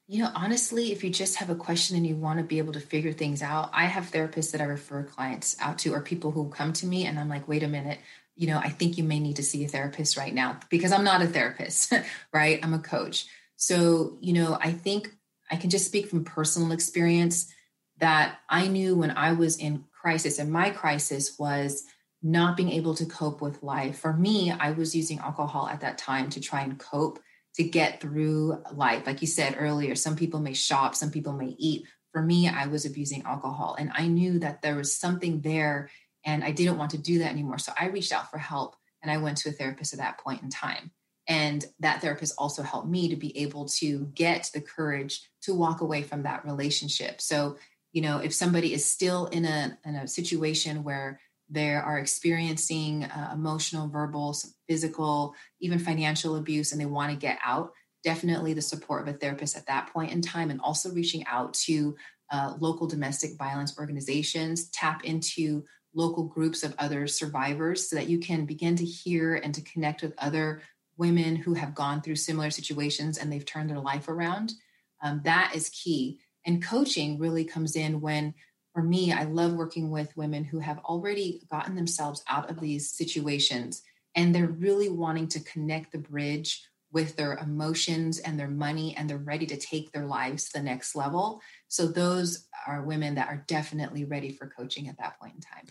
You 0.07 0.23
know, 0.23 0.31
honestly, 0.33 0.91
if 0.91 1.03
you 1.03 1.11
just 1.11 1.35
have 1.35 1.51
a 1.51 1.55
question 1.55 1.95
and 1.95 2.05
you 2.05 2.15
want 2.15 2.39
to 2.39 2.43
be 2.43 2.57
able 2.57 2.73
to 2.73 2.79
figure 2.79 3.13
things 3.13 3.43
out, 3.43 3.69
I 3.73 3.85
have 3.85 4.09
therapists 4.09 4.51
that 4.51 4.61
I 4.61 4.63
refer 4.63 5.03
clients 5.03 5.55
out 5.59 5.77
to 5.79 5.93
or 5.93 6.01
people 6.01 6.31
who 6.31 6.49
come 6.49 6.73
to 6.73 6.87
me 6.87 7.05
and 7.05 7.19
I'm 7.19 7.29
like, 7.29 7.47
wait 7.47 7.61
a 7.61 7.67
minute, 7.67 7.99
you 8.35 8.47
know, 8.47 8.57
I 8.57 8.69
think 8.69 8.97
you 8.97 9.03
may 9.03 9.19
need 9.19 9.35
to 9.35 9.43
see 9.43 9.63
a 9.63 9.67
therapist 9.67 10.17
right 10.17 10.33
now 10.33 10.59
because 10.71 10.91
I'm 10.91 11.03
not 11.03 11.21
a 11.21 11.27
therapist, 11.27 11.93
right? 12.33 12.59
I'm 12.63 12.73
a 12.73 12.79
coach. 12.79 13.27
So, 13.55 14.17
you 14.19 14.33
know, 14.33 14.57
I 14.59 14.71
think 14.71 15.13
I 15.51 15.57
can 15.57 15.69
just 15.69 15.85
speak 15.85 16.07
from 16.07 16.23
personal 16.23 16.71
experience 16.71 17.51
that 17.99 18.39
I 18.49 18.67
knew 18.67 18.95
when 18.95 19.11
I 19.11 19.33
was 19.33 19.57
in 19.57 19.83
crisis, 19.91 20.39
and 20.39 20.51
my 20.51 20.69
crisis 20.69 21.37
was 21.37 21.83
not 22.21 22.55
being 22.55 22.71
able 22.71 22.95
to 22.95 23.05
cope 23.05 23.41
with 23.41 23.63
life. 23.63 23.99
For 23.99 24.13
me, 24.13 24.51
I 24.51 24.71
was 24.71 24.95
using 24.95 25.19
alcohol 25.19 25.67
at 25.67 25.81
that 25.81 25.97
time 25.97 26.29
to 26.31 26.41
try 26.41 26.61
and 26.61 26.79
cope 26.79 27.19
to 27.59 27.65
get 27.65 27.99
through 27.99 28.63
life. 28.73 29.05
Like 29.05 29.19
you 29.19 29.27
said 29.27 29.57
earlier, 29.59 29.93
some 29.93 30.15
people 30.15 30.39
may 30.39 30.53
shop, 30.53 30.95
some 30.95 31.11
people 31.11 31.33
may 31.33 31.55
eat. 31.57 31.85
For 32.13 32.21
me, 32.21 32.47
I 32.47 32.67
was 32.67 32.85
abusing 32.85 33.23
alcohol, 33.23 33.75
and 33.77 33.91
I 33.93 34.07
knew 34.07 34.39
that 34.39 34.61
there 34.61 34.77
was 34.77 34.95
something 34.95 35.41
there 35.41 35.89
and 36.23 36.41
I 36.43 36.51
didn't 36.51 36.77
want 36.77 36.91
to 36.91 36.97
do 36.97 37.19
that 37.19 37.31
anymore. 37.31 37.57
So 37.57 37.73
I 37.77 37.87
reached 37.87 38.13
out 38.13 38.31
for 38.31 38.37
help 38.37 38.75
and 39.01 39.11
I 39.11 39.17
went 39.17 39.37
to 39.39 39.49
a 39.49 39.51
therapist 39.51 39.93
at 39.93 39.99
that 39.99 40.19
point 40.19 40.41
in 40.41 40.49
time. 40.49 40.91
And 41.27 41.65
that 41.79 42.01
therapist 42.01 42.33
also 42.37 42.63
helped 42.63 42.87
me 42.87 43.09
to 43.09 43.15
be 43.15 43.37
able 43.39 43.65
to 43.79 44.05
get 44.15 44.49
the 44.53 44.61
courage 44.61 45.21
to 45.41 45.53
walk 45.53 45.81
away 45.81 46.01
from 46.01 46.23
that 46.23 46.45
relationship. 46.45 47.21
So, 47.21 47.57
you 47.91 48.01
know, 48.01 48.19
if 48.19 48.33
somebody 48.33 48.73
is 48.73 48.85
still 48.85 49.27
in 49.27 49.45
a, 49.45 49.77
in 49.85 49.95
a 49.95 50.07
situation 50.07 50.83
where 50.83 51.19
they 51.49 51.73
are 51.73 51.97
experiencing 51.97 53.05
uh, 53.05 53.31
emotional, 53.33 53.87
verbal, 53.87 54.35
physical, 54.67 55.33
even 55.59 55.79
financial 55.79 56.35
abuse, 56.35 56.71
and 56.71 56.79
they 56.79 56.85
want 56.85 57.11
to 57.11 57.17
get 57.17 57.39
out, 57.43 57.71
definitely 58.03 58.53
the 58.53 58.61
support 58.61 59.07
of 59.07 59.15
a 59.15 59.17
therapist 59.17 59.57
at 59.57 59.65
that 59.65 59.91
point 59.91 60.11
in 60.11 60.21
time, 60.21 60.51
and 60.51 60.61
also 60.61 60.91
reaching 60.91 61.25
out 61.25 61.53
to 61.53 61.95
uh, 62.31 62.53
local 62.59 62.87
domestic 62.87 63.31
violence 63.37 63.77
organizations, 63.79 64.69
tap 64.69 65.03
into 65.03 65.63
local 65.95 66.23
groups 66.23 66.63
of 66.63 66.75
other 66.77 67.07
survivors 67.07 67.89
so 67.89 67.95
that 67.95 68.07
you 68.07 68.19
can 68.19 68.45
begin 68.45 68.75
to 68.75 68.85
hear 68.85 69.35
and 69.35 69.55
to 69.55 69.61
connect 69.61 70.01
with 70.03 70.13
other 70.19 70.61
women 70.97 71.35
who 71.35 71.53
have 71.53 71.73
gone 71.73 72.01
through 72.01 72.15
similar 72.15 72.51
situations 72.51 73.17
and 73.17 73.31
they've 73.31 73.45
turned 73.45 73.69
their 73.69 73.79
life 73.79 74.07
around. 74.07 74.53
Um, 75.01 75.21
that 75.23 75.53
is 75.55 75.69
key. 75.69 76.19
And 76.45 76.63
coaching 76.63 77.17
really 77.17 77.45
comes 77.45 77.75
in 77.75 78.01
when, 78.01 78.33
for 78.79 78.83
me, 78.83 79.11
I 79.11 79.23
love 79.23 79.55
working 79.55 79.91
with 79.91 80.15
women 80.15 80.45
who 80.45 80.59
have 80.59 80.79
already 80.85 81.41
gotten 81.51 81.75
themselves 81.75 82.23
out 82.29 82.49
of 82.49 82.61
these 82.61 82.89
situations 82.89 83.81
and 84.15 84.33
they're 84.33 84.47
really 84.47 84.87
wanting 84.87 85.27
to 85.29 85.41
connect 85.41 85.91
the 85.91 85.97
bridge 85.97 86.63
with 86.93 87.17
their 87.17 87.33
emotions 87.33 88.19
and 88.19 88.39
their 88.39 88.47
money 88.47 88.95
and 88.95 89.09
they're 89.09 89.17
ready 89.17 89.45
to 89.47 89.57
take 89.57 89.91
their 89.91 90.05
lives 90.05 90.45
to 90.45 90.53
the 90.53 90.63
next 90.63 90.95
level. 90.95 91.41
So 91.67 91.87
those 91.87 92.47
are 92.65 92.81
women 92.81 93.15
that 93.15 93.27
are 93.27 93.43
definitely 93.47 94.05
ready 94.05 94.31
for 94.31 94.47
coaching 94.47 94.87
at 94.87 94.97
that 94.99 95.19
point 95.19 95.35
in 95.35 95.41
time. 95.41 95.65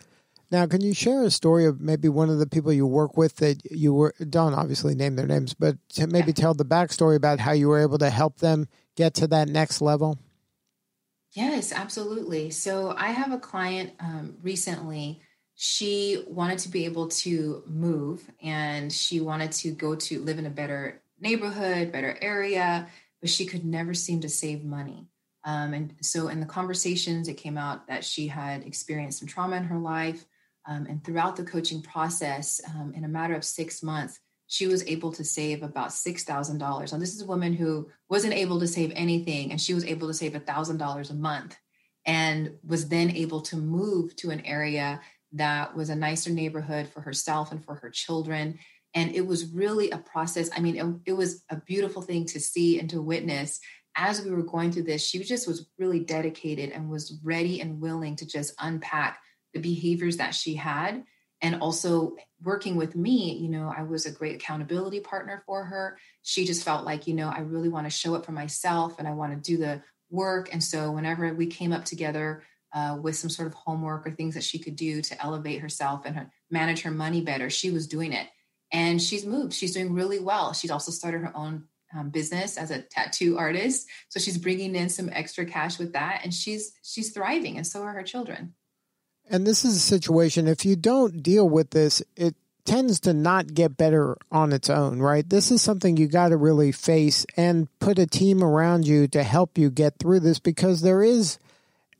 Now, 0.51 0.67
can 0.67 0.81
you 0.81 0.93
share 0.93 1.23
a 1.23 1.31
story 1.31 1.65
of 1.65 1.81
maybe 1.81 2.09
one 2.09 2.29
of 2.29 2.37
the 2.37 2.45
people 2.45 2.71
you 2.71 2.85
work 2.85 3.17
with 3.17 3.37
that 3.37 3.71
you 3.71 3.91
were 3.91 4.13
don't 4.29 4.53
obviously 4.53 4.93
name 4.93 5.15
their 5.15 5.25
names, 5.25 5.55
but 5.55 5.77
to 5.93 6.05
maybe 6.05 6.27
yeah. 6.27 6.43
tell 6.43 6.53
the 6.53 6.63
backstory 6.63 7.15
about 7.15 7.39
how 7.39 7.53
you 7.53 7.69
were 7.69 7.81
able 7.81 7.97
to 7.97 8.11
help 8.11 8.37
them 8.37 8.67
get 8.95 9.15
to 9.15 9.25
that 9.29 9.49
next 9.49 9.81
level? 9.81 10.19
Yes, 11.33 11.71
absolutely. 11.71 12.49
So 12.49 12.95
I 12.97 13.11
have 13.11 13.31
a 13.31 13.37
client 13.37 13.93
um, 13.99 14.37
recently. 14.41 15.21
She 15.55 16.23
wanted 16.27 16.59
to 16.59 16.69
be 16.69 16.85
able 16.85 17.09
to 17.09 17.63
move 17.67 18.29
and 18.41 18.91
she 18.91 19.19
wanted 19.19 19.51
to 19.53 19.71
go 19.71 19.95
to 19.95 20.19
live 20.21 20.39
in 20.39 20.45
a 20.45 20.51
better 20.51 21.01
neighborhood, 21.19 21.91
better 21.91 22.17
area, 22.21 22.87
but 23.21 23.29
she 23.29 23.45
could 23.45 23.65
never 23.65 23.93
seem 23.93 24.21
to 24.21 24.29
save 24.29 24.63
money. 24.63 25.07
Um, 25.43 25.73
and 25.73 25.95
so 26.01 26.29
in 26.29 26.39
the 26.39 26.45
conversations, 26.45 27.27
it 27.27 27.35
came 27.35 27.57
out 27.57 27.87
that 27.87 28.03
she 28.03 28.27
had 28.27 28.63
experienced 28.63 29.19
some 29.19 29.27
trauma 29.27 29.57
in 29.57 29.63
her 29.65 29.77
life. 29.77 30.25
Um, 30.65 30.85
and 30.87 31.03
throughout 31.03 31.35
the 31.35 31.43
coaching 31.43 31.81
process, 31.81 32.61
um, 32.75 32.93
in 32.95 33.03
a 33.03 33.07
matter 33.07 33.35
of 33.35 33.43
six 33.43 33.81
months, 33.81 34.19
she 34.49 34.65
was 34.65 34.83
able 34.87 35.11
to 35.13 35.23
save 35.23 35.61
about 35.61 35.89
$6,000. 35.89 36.59
Now, 36.59 36.97
this 36.97 37.13
is 37.13 37.21
a 37.21 37.27
woman 37.27 37.53
who 37.53 37.87
wasn't 38.09 38.33
able 38.33 38.59
to 38.59 38.67
save 38.67 38.91
anything, 38.95 39.51
and 39.51 39.61
she 39.61 39.75
was 39.75 39.85
able 39.85 40.07
to 40.07 40.13
save 40.13 40.33
$1,000 40.33 41.09
a 41.09 41.13
month 41.13 41.55
and 42.03 42.55
was 42.65 42.89
then 42.89 43.11
able 43.11 43.41
to 43.41 43.55
move 43.55 44.15
to 44.15 44.31
an 44.31 44.41
area 44.41 45.01
that 45.33 45.75
was 45.75 45.89
a 45.89 45.95
nicer 45.95 46.31
neighborhood 46.31 46.87
for 46.87 47.01
herself 47.01 47.51
and 47.51 47.63
for 47.63 47.75
her 47.75 47.91
children. 47.91 48.57
And 48.95 49.13
it 49.13 49.27
was 49.27 49.53
really 49.53 49.91
a 49.91 49.99
process. 49.99 50.49
I 50.55 50.61
mean, 50.61 50.77
it, 50.77 51.11
it 51.11 51.13
was 51.13 51.43
a 51.51 51.57
beautiful 51.57 52.01
thing 52.01 52.25
to 52.25 52.39
see 52.39 52.79
and 52.79 52.89
to 52.89 53.03
witness 53.03 53.59
as 53.95 54.23
we 54.23 54.31
were 54.31 54.41
going 54.41 54.71
through 54.71 54.83
this. 54.83 55.05
She 55.05 55.19
just 55.19 55.47
was 55.47 55.67
really 55.77 55.99
dedicated 55.99 56.71
and 56.71 56.89
was 56.89 57.19
ready 57.23 57.61
and 57.61 57.79
willing 57.79 58.15
to 58.15 58.25
just 58.25 58.55
unpack 58.59 59.19
the 59.53 59.59
behaviors 59.59 60.17
that 60.17 60.33
she 60.33 60.55
had 60.55 61.03
and 61.41 61.61
also 61.61 62.15
working 62.41 62.75
with 62.75 62.95
me 62.95 63.33
you 63.33 63.49
know 63.49 63.73
i 63.75 63.83
was 63.83 64.05
a 64.05 64.11
great 64.11 64.35
accountability 64.35 64.99
partner 64.99 65.43
for 65.45 65.63
her. 65.63 65.97
She 66.21 66.45
just 66.45 66.63
felt 66.63 66.85
like 66.85 67.07
you 67.07 67.13
know 67.13 67.29
i 67.29 67.39
really 67.39 67.69
want 67.69 67.85
to 67.85 67.91
show 67.91 68.15
up 68.15 68.25
for 68.25 68.31
myself 68.31 68.99
and 68.99 69.07
i 69.07 69.11
want 69.11 69.31
to 69.31 69.51
do 69.51 69.57
the 69.57 69.81
work. 70.09 70.49
And 70.51 70.63
so 70.63 70.91
whenever 70.91 71.33
we 71.33 71.47
came 71.47 71.71
up 71.71 71.85
together 71.85 72.43
uh, 72.73 72.97
with 73.01 73.15
some 73.15 73.29
sort 73.29 73.47
of 73.47 73.53
homework 73.53 74.05
or 74.05 74.11
things 74.11 74.35
that 74.35 74.43
she 74.43 74.59
could 74.59 74.75
do 74.75 75.01
to 75.01 75.23
elevate 75.23 75.61
herself 75.61 76.01
and 76.05 76.15
her, 76.15 76.31
manage 76.51 76.81
her 76.81 76.91
money 76.91 77.21
better 77.21 77.49
she 77.49 77.71
was 77.71 77.87
doing 77.87 78.13
it. 78.13 78.27
And 78.71 79.01
she's 79.01 79.25
moved. 79.25 79.53
She's 79.53 79.73
doing 79.73 79.93
really 79.93 80.19
well. 80.19 80.53
She's 80.53 80.69
also 80.69 80.91
started 80.91 81.21
her 81.21 81.35
own 81.35 81.65
um, 81.97 82.11
business 82.11 82.57
as 82.57 82.69
a 82.69 82.83
tattoo 82.83 83.37
artist. 83.37 83.87
So 84.09 84.19
she's 84.19 84.37
bringing 84.37 84.75
in 84.75 84.89
some 84.89 85.09
extra 85.11 85.45
cash 85.45 85.79
with 85.79 85.93
that 85.93 86.21
and 86.23 86.31
she's 86.31 86.73
she's 86.83 87.11
thriving 87.11 87.57
and 87.57 87.65
so 87.65 87.81
are 87.81 87.93
her 87.93 88.03
children 88.03 88.53
And 89.29 89.45
this 89.45 89.63
is 89.63 89.75
a 89.75 89.79
situation, 89.79 90.47
if 90.47 90.65
you 90.65 90.75
don't 90.75 91.21
deal 91.21 91.47
with 91.47 91.69
this, 91.69 92.01
it 92.15 92.35
tends 92.65 92.99
to 92.99 93.13
not 93.13 93.53
get 93.53 93.77
better 93.77 94.17
on 94.31 94.51
its 94.51 94.69
own, 94.69 94.99
right? 94.99 95.27
This 95.27 95.51
is 95.51 95.61
something 95.61 95.97
you 95.97 96.07
got 96.07 96.29
to 96.29 96.37
really 96.37 96.71
face 96.71 97.25
and 97.37 97.67
put 97.79 97.97
a 97.97 98.05
team 98.05 98.43
around 98.43 98.85
you 98.85 99.07
to 99.09 99.23
help 99.23 99.57
you 99.57 99.69
get 99.69 99.97
through 99.97 100.19
this 100.19 100.39
because 100.39 100.81
there 100.81 101.01
is 101.01 101.39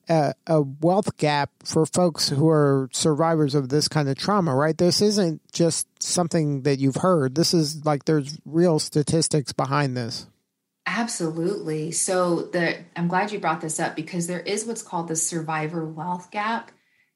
a, 0.09 0.33
a, 0.47 0.61
wealth 0.61 1.17
gap 1.17 1.51
for 1.63 1.85
folks 1.85 2.29
who 2.29 2.49
are 2.49 2.89
survivors 2.91 3.55
of 3.55 3.69
this 3.69 3.87
kind 3.87 4.09
of 4.09 4.17
trauma, 4.17 4.55
right? 4.55 4.77
This 4.77 5.01
isn't 5.01 5.41
just 5.51 5.87
something 6.01 6.63
that 6.63 6.79
you've 6.79 6.97
heard. 6.97 7.35
This 7.35 7.53
is 7.53 7.85
like 7.85 8.05
there's 8.05 8.39
real 8.45 8.79
statistics 8.79 9.53
behind 9.53 9.95
this. 9.95 10.27
Absolutely. 10.85 11.91
So 11.91 12.43
the 12.43 12.77
I'm 12.95 13.07
glad 13.07 13.31
you 13.31 13.39
brought 13.39 13.61
this 13.61 13.79
up 13.79 13.95
because 13.95 14.25
there 14.25 14.39
is 14.39 14.65
what's 14.65 14.81
called 14.81 15.07
the 15.07 15.15
survivor 15.15 15.85
wealth 15.85 16.31
gap. 16.31 16.71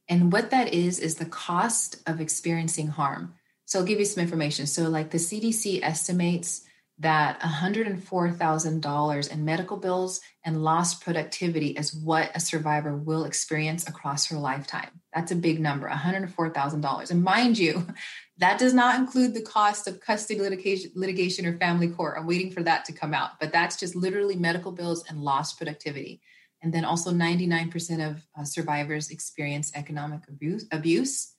And 0.10 0.32
what 0.32 0.52
that 0.52 0.74
is 0.74 1.00
is 1.00 1.16
the 1.16 1.26
cost 1.26 2.02
of 2.08 2.20
experiencing 2.20 2.88
harm. 2.88 3.36
So 3.66 3.80
I'll 3.80 3.86
give 3.86 4.00
you 4.00 4.06
some 4.06 4.22
information. 4.22 4.68
So 4.68 4.90
like 4.90 5.12
the 5.12 5.18
CDC 5.18 5.82
estimates 5.82 6.66
that 7.00 7.40
$104,000 7.42 9.32
in 9.32 9.46
medical 9.46 9.78
bills 9.78 10.22
and 10.46 10.64
lost 10.64 11.04
productivity 11.04 11.70
is 11.70 11.94
what 11.94 12.32
a 12.36 12.40
survivor 12.40 12.96
will 12.96 13.26
experience 13.26 13.88
across 13.88 14.28
her 14.28 14.38
lifetime. 14.38 15.02
That's 15.14 15.32
a 15.32 15.36
big 15.36 15.60
number, 15.60 15.90
$104,000. 15.90 17.12
And 17.12 17.24
mind 17.24 17.58
you, 17.58 17.88
that 18.38 18.60
does 18.60 18.74
not 18.74 19.00
include 19.00 19.34
the 19.34 19.42
cost 19.42 19.88
of 19.88 20.00
custody 20.02 20.40
litigation, 20.40 20.92
litigation 20.96 21.46
or 21.46 21.58
family 21.58 21.88
court. 21.88 22.16
I'm 22.18 22.28
waiting 22.28 22.52
for 22.52 22.64
that 22.64 22.86
to 22.86 22.94
come 22.94 23.14
out, 23.14 23.40
but 23.40 23.52
that's 23.52 23.80
just 23.80 23.96
literally 23.96 24.36
medical 24.36 24.72
bills 24.72 25.04
and 25.10 25.22
lost 25.22 25.58
productivity. 25.58 26.22
And 26.64 26.74
then 26.74 26.86
also 26.86 27.12
99% 27.12 28.10
of 28.10 28.26
uh, 28.40 28.44
survivors 28.46 29.12
experience 29.12 29.72
economic 29.76 30.22
abuse. 30.30 30.66
abuse. 30.72 31.36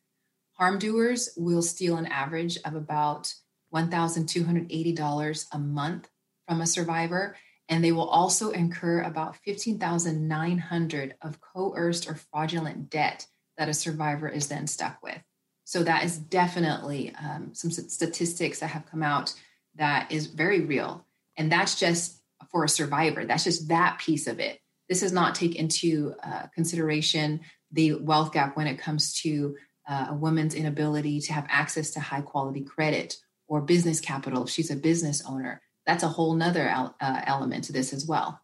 Harm 0.53 0.79
doers 0.79 1.31
will 1.37 1.63
steal 1.63 1.97
an 1.97 2.07
average 2.07 2.59
of 2.65 2.75
about 2.75 3.33
$1,280 3.75 5.47
a 5.51 5.59
month 5.59 6.09
from 6.47 6.61
a 6.61 6.67
survivor. 6.67 7.37
And 7.69 7.83
they 7.83 7.93
will 7.93 8.09
also 8.09 8.51
incur 8.51 9.01
about 9.01 9.37
15,900 9.39 11.15
of 11.23 11.41
coerced 11.41 12.09
or 12.09 12.15
fraudulent 12.15 12.91
debt 12.91 13.27
that 13.57 13.71
a 13.71 13.75
survivor 13.75 14.29
is 14.29 14.49
then 14.49 14.67
stuck 14.67 15.03
with. 15.03 15.21
So 15.65 15.83
that 15.83 16.05
is 16.05 16.19
definitely 16.19 17.15
um, 17.19 17.55
some 17.55 17.71
statistics 17.71 18.61
that 18.61 18.69
have 18.69 18.85
come 18.87 19.03
out 19.03 19.33
that 19.77 20.13
is 20.13 20.27
very 20.27 20.61
real. 20.61 21.07
And 21.37 21.51
that's 21.51 21.81
just 21.81 22.21
for 22.51 22.65
a 22.65 22.69
survivor. 22.69 23.25
That's 23.25 23.45
just 23.45 23.69
that 23.69 23.99
piece 23.99 24.27
of 24.27 24.39
it. 24.39 24.61
This 24.89 25.01
does 25.01 25.13
not 25.13 25.35
take 25.35 25.57
into 25.57 26.15
uh, 26.23 26.47
consideration 26.55 27.41
the 27.73 27.95
wealth 27.95 28.33
gap 28.33 28.57
when 28.57 28.67
it 28.67 28.79
comes 28.79 29.15
to 29.23 29.57
uh, 29.89 30.07
a 30.11 30.15
woman's 30.15 30.55
inability 30.55 31.21
to 31.21 31.33
have 31.33 31.47
access 31.49 31.91
to 31.93 32.01
high 32.01 32.21
quality 32.21 32.63
credit 32.63 33.17
or 33.49 33.61
business 33.61 34.01
capital 34.01 34.45
if 34.45 34.51
she's 34.51 34.71
a 34.71 34.77
business 34.77 35.23
owner. 35.27 35.61
That's 35.87 36.03
a 36.03 36.09
whole 36.09 36.35
nother 36.35 36.71
uh, 37.01 37.21
element 37.27 37.65
to 37.65 37.73
this 37.73 37.93
as 37.93 38.07
well. 38.07 38.41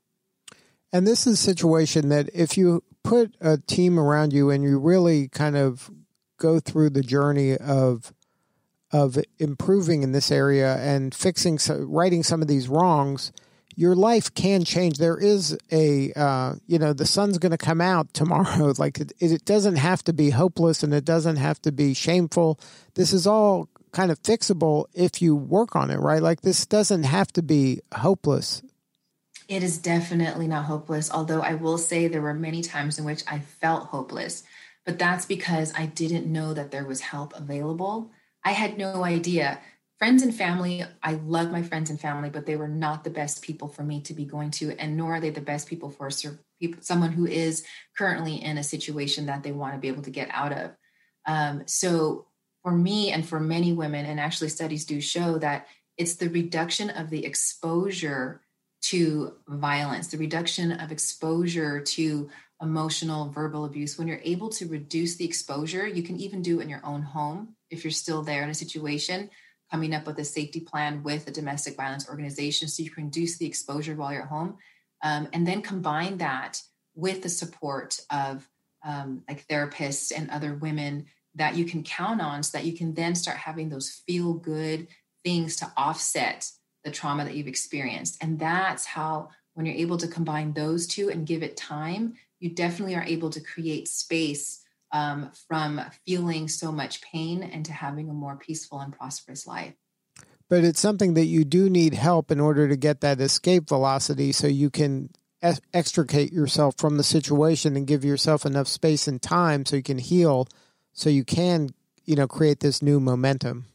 And 0.93 1.07
this 1.07 1.27
is 1.27 1.35
a 1.35 1.43
situation 1.43 2.09
that 2.09 2.29
if 2.35 2.59
you 2.59 2.83
put 3.03 3.35
a 3.41 3.59
team 3.59 3.99
around 3.99 4.33
you 4.33 4.51
and 4.51 4.63
you 4.63 4.79
really 4.79 5.29
kind 5.29 5.57
of 5.57 5.91
go 6.39 6.59
through 6.61 6.91
the 6.91 7.03
journey 7.03 7.57
of 7.57 8.13
of 8.93 9.17
improving 9.39 10.03
in 10.03 10.11
this 10.11 10.33
area 10.33 10.77
and 10.79 11.15
fixing 11.15 11.61
righting 11.69 12.25
some 12.25 12.43
of 12.43 12.49
these 12.49 12.69
wrongs, 12.69 13.31
your 13.81 13.97
life 13.97 14.35
can 14.35 14.63
change. 14.63 14.99
There 14.99 15.17
is 15.17 15.57
a, 15.73 16.13
uh, 16.13 16.57
you 16.67 16.79
know, 16.79 16.93
the 16.93 17.07
sun's 17.07 17.39
going 17.39 17.53
to 17.53 17.59
come 17.59 17.81
out 17.81 18.13
tomorrow. 18.21 18.75
Like 18.77 19.01
it, 19.01 19.13
it 19.19 19.47
doesn't 19.47 19.77
have 19.77 20.05
to 20.05 20.13
be 20.13 20.29
hopeless 20.29 20.83
and 20.83 20.93
it 20.93 21.07
doesn't 21.07 21.37
have 21.37 21.63
to 21.63 21.73
be 21.73 21.95
shameful. 21.95 22.61
This 22.95 23.15
is 23.15 23.27
all 23.27 23.71
kind 23.93 24.11
of 24.11 24.23
fixable 24.23 24.85
if 24.93 25.23
you 25.23 25.35
work 25.35 25.75
on 25.75 25.91
it, 25.91 25.97
right? 25.97 26.23
Like 26.23 26.43
this 26.43 26.67
doesn't 26.67 27.05
have 27.05 27.33
to 27.33 27.43
be 27.43 27.81
hopeless. 27.95 28.63
It 29.49 29.63
is 29.63 29.79
definitely 29.79 30.47
not 30.47 30.67
hopeless. 30.67 31.11
Although 31.11 31.41
I 31.41 31.55
will 31.55 31.79
say 31.79 32.07
there 32.07 32.21
were 32.21 32.35
many 32.35 32.61
times 32.61 32.99
in 32.99 33.07
which 33.07 33.25
I 33.27 33.39
felt 33.39 33.87
hopeless, 33.87 34.43
but 34.85 34.99
that's 34.99 35.25
because 35.25 35.73
I 35.75 35.87
didn't 35.87 36.31
know 36.31 36.53
that 36.53 36.71
there 36.71 36.85
was 36.85 37.01
help 37.01 37.33
available. 37.35 38.11
I 38.45 38.53
had 38.53 38.77
no 38.77 39.05
idea. 39.05 39.59
Friends 40.01 40.23
and 40.23 40.35
family, 40.35 40.83
I 41.03 41.13
love 41.27 41.53
my 41.53 41.63
friends 41.63 41.91
and 41.91 42.01
family, 42.01 42.31
but 42.31 42.47
they 42.47 42.57
were 42.57 42.67
not 42.67 43.05
the 43.05 43.11
best 43.11 43.43
people 43.43 43.69
for 43.69 43.83
me 43.83 44.01
to 44.01 44.15
be 44.15 44.25
going 44.25 44.51
to, 44.53 44.71
and 44.79 44.97
nor 44.97 45.17
are 45.17 45.21
they 45.21 45.29
the 45.29 45.43
best 45.43 45.69
people 45.69 45.91
for 45.91 46.09
someone 46.81 47.13
who 47.13 47.27
is 47.27 47.67
currently 47.99 48.43
in 48.43 48.57
a 48.57 48.65
situation 48.65 49.27
that 49.27 49.43
they 49.43 49.53
want 49.53 49.75
to 49.75 49.79
be 49.79 49.89
able 49.89 50.01
to 50.05 50.11
get 50.11 50.31
out 50.33 50.53
of. 50.53 50.71
Um, 51.27 51.65
so 51.67 52.29
for 52.63 52.73
me 52.73 53.13
and 53.13 53.29
for 53.29 53.41
many 53.41 53.75
women, 53.75 54.07
and 54.07 54.19
actually 54.19 54.49
studies 54.49 54.87
do 54.87 55.03
show 55.03 55.37
that 55.37 55.67
it's 55.99 56.15
the 56.15 56.31
reduction 56.31 56.89
of 56.89 57.11
the 57.11 57.27
exposure 57.27 58.41
to 58.85 59.35
violence, 59.49 60.07
the 60.07 60.17
reduction 60.17 60.73
of 60.73 60.93
exposure 60.93 61.79
to 61.79 62.31
emotional, 62.63 63.29
verbal 63.29 63.67
abuse. 63.67 63.99
When 63.99 64.09
you're 64.09 64.23
able 64.25 64.49
to 64.49 64.67
reduce 64.67 65.17
the 65.17 65.27
exposure, 65.27 65.87
you 65.87 66.03
can 66.03 66.19
even 66.19 66.41
do 66.41 66.59
it 66.59 66.63
in 66.63 66.71
your 66.71 66.85
own 66.87 67.03
home 67.03 67.55
if 67.69 67.85
you're 67.85 67.91
still 67.91 68.23
there 68.23 68.43
in 68.43 68.49
a 68.49 68.55
situation, 68.55 69.29
coming 69.71 69.95
up 69.95 70.07
with 70.07 70.19
a 70.19 70.25
safety 70.25 70.61
plan 70.61 71.03
with 71.03 71.27
a 71.29 71.31
domestic 71.31 71.77
violence 71.77 72.09
organization 72.09 72.69
so 72.69 72.83
you 72.83 72.91
can 72.91 73.05
reduce 73.05 73.39
the 73.39 73.47
exposure 73.47 73.95
while 73.95 74.13
you're 74.13 74.23
at 74.23 74.29
home. 74.29 74.57
Um, 75.03 75.29
and 75.33 75.47
then 75.47 75.63
combine 75.63 76.19
that 76.19 76.61
with 76.95 77.23
the 77.23 77.29
support 77.29 78.01
of 78.11 78.49
um, 78.85 79.23
like 79.29 79.47
therapists 79.47 80.13
and 80.15 80.31
other 80.31 80.55
women 80.55 81.07
that 81.35 81.57
you 81.57 81.65
can 81.65 81.83
count 81.83 82.21
on 82.21 82.43
so 82.43 82.59
that 82.59 82.67
you 82.67 82.77
can 82.77 82.95
then 82.95 83.15
start 83.15 83.37
having 83.37 83.69
those 83.69 84.03
feel 84.07 84.35
good 84.35 84.89
things 85.25 85.57
to 85.57 85.73
offset 85.77 86.51
the 86.85 86.91
trauma 86.91 87.25
that 87.25 87.35
you've 87.35 87.47
experienced. 87.47 88.23
And 88.23 88.39
that's 88.39 88.85
how, 88.85 89.29
when 89.55 89.67
you're 89.67 89.77
able 89.77 89.99
to 89.99 90.09
combine 90.09 90.53
those 90.53 90.87
two 90.87 91.11
and 91.11 91.27
give 91.27 91.43
it 91.43 91.57
time, 91.57 92.15
you 92.39 92.51
definitely 92.51 92.97
are 92.97 93.05
able 93.05 93.31
to 93.31 93.41
create 93.41 93.89
space 93.89 94.65
um, 94.93 95.31
from 95.49 95.81
feeling 96.07 96.49
so 96.49 96.73
much 96.73 97.01
pain 97.03 97.43
and 97.43 97.65
to 97.67 97.73
having 97.73 98.09
a 98.09 98.13
more 98.13 98.37
peaceful 98.37 98.81
and 98.81 98.93
prosperous 98.93 99.47
life. 99.47 99.75
But 100.49 100.65
it's 100.65 100.81
something 100.81 101.15
that 101.15 101.27
you 101.27 101.45
do 101.45 101.71
need 101.71 101.95
help 101.95 102.31
in 102.31 102.41
order 102.41 102.69
to 102.69 102.77
get 102.77 103.01
that 103.03 103.21
escape 103.21 103.69
velocity 103.69 104.33
so 104.33 104.49
you 104.49 104.69
can 104.69 105.11
extricate 105.73 106.33
yourself 106.33 106.75
from 106.77 106.97
the 106.97 107.05
situation 107.05 107.77
and 107.77 107.87
give 107.87 108.05
yourself 108.05 108.45
enough 108.45 108.69
space 108.69 109.09
and 109.09 109.23
time 109.23 109.65
so 109.65 109.77
you 109.77 109.83
can 109.83 109.99
heal 109.99 110.47
so 110.93 111.09
you 111.09 111.25
can 111.25 111.71
you 112.05 112.15
know 112.15 112.29
create 112.29 112.61
this 112.61 112.83
new 112.83 113.01
momentum. 113.01 113.67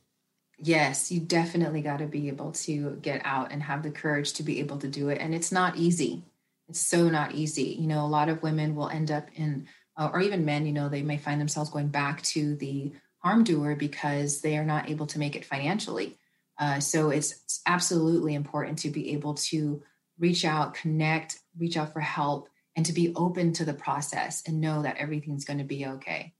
Yes 0.59 1.11
you 1.11 1.19
definitely 1.21 1.81
got 1.81 1.99
to 1.99 2.05
be 2.05 2.27
able 2.27 2.51
to 2.51 2.97
get 3.01 3.21
out 3.25 3.51
and 3.51 3.63
have 3.63 3.81
the 3.81 3.89
courage 3.89 4.33
to 4.33 4.43
be 4.43 4.59
able 4.59 4.77
to 4.77 4.87
do 4.87 5.09
it 5.09 5.19
and 5.19 5.33
it's 5.33 5.51
not 5.51 5.75
easy. 5.75 6.23
It's 6.67 6.85
so 6.85 7.09
not 7.09 7.33
easy. 7.33 7.77
You 7.79 7.87
know 7.87 8.05
a 8.05 8.07
lot 8.07 8.29
of 8.29 8.43
women 8.43 8.75
will 8.75 8.89
end 8.89 9.09
up 9.09 9.29
in 9.35 9.67
uh, 9.97 10.09
or 10.13 10.21
even 10.21 10.45
men 10.45 10.65
you 10.65 10.73
know 10.73 10.89
they 10.89 11.01
may 11.01 11.17
find 11.17 11.39
themselves 11.39 11.69
going 11.69 11.87
back 11.87 12.21
to 12.21 12.55
the 12.55 12.91
harm 13.19 13.43
doer 13.43 13.75
because 13.75 14.41
they 14.41 14.57
are 14.57 14.65
not 14.65 14.89
able 14.89 15.07
to 15.07 15.19
make 15.19 15.35
it 15.35 15.45
financially 15.45 16.17
uh, 16.59 16.79
so 16.79 17.09
it's, 17.09 17.31
it's 17.43 17.61
absolutely 17.65 18.33
important 18.33 18.79
to 18.79 18.89
be 18.89 19.13
able 19.13 19.33
to 19.33 19.81
reach 20.19 20.45
out 20.45 20.73
connect 20.73 21.39
reach 21.57 21.77
out 21.77 21.93
for 21.93 22.01
help 22.01 22.49
and 22.75 22.85
to 22.85 22.93
be 22.93 23.13
open 23.15 23.53
to 23.53 23.65
the 23.65 23.73
process 23.73 24.43
and 24.45 24.61
know 24.61 24.81
that 24.81 24.97
everything's 24.97 25.45
going 25.45 25.59
to 25.59 25.63
be 25.63 25.85
okay 25.85 26.33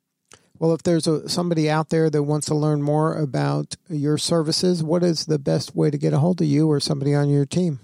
well, 0.58 0.74
if 0.74 0.84
there's 0.84 1.06
a, 1.06 1.28
somebody 1.28 1.70
out 1.70 1.89
there 1.89 2.10
that 2.10 2.24
wants 2.24 2.48
to 2.48 2.56
learn 2.56 2.82
more 2.82 3.18
about 3.18 3.76
your 3.89 4.18
services, 4.18 4.82
what 4.82 5.04
is 5.04 5.26
the 5.26 5.39
best 5.39 5.76
way 5.76 5.91
to 5.91 5.98
get 5.98 6.13
a 6.13 6.20
hold 6.20 6.41
of 6.41 6.48
you 6.48 6.70
or 6.70 6.80
somebody 6.80 7.13
on 7.13 7.30
your 7.30 7.46
team? 7.46 7.80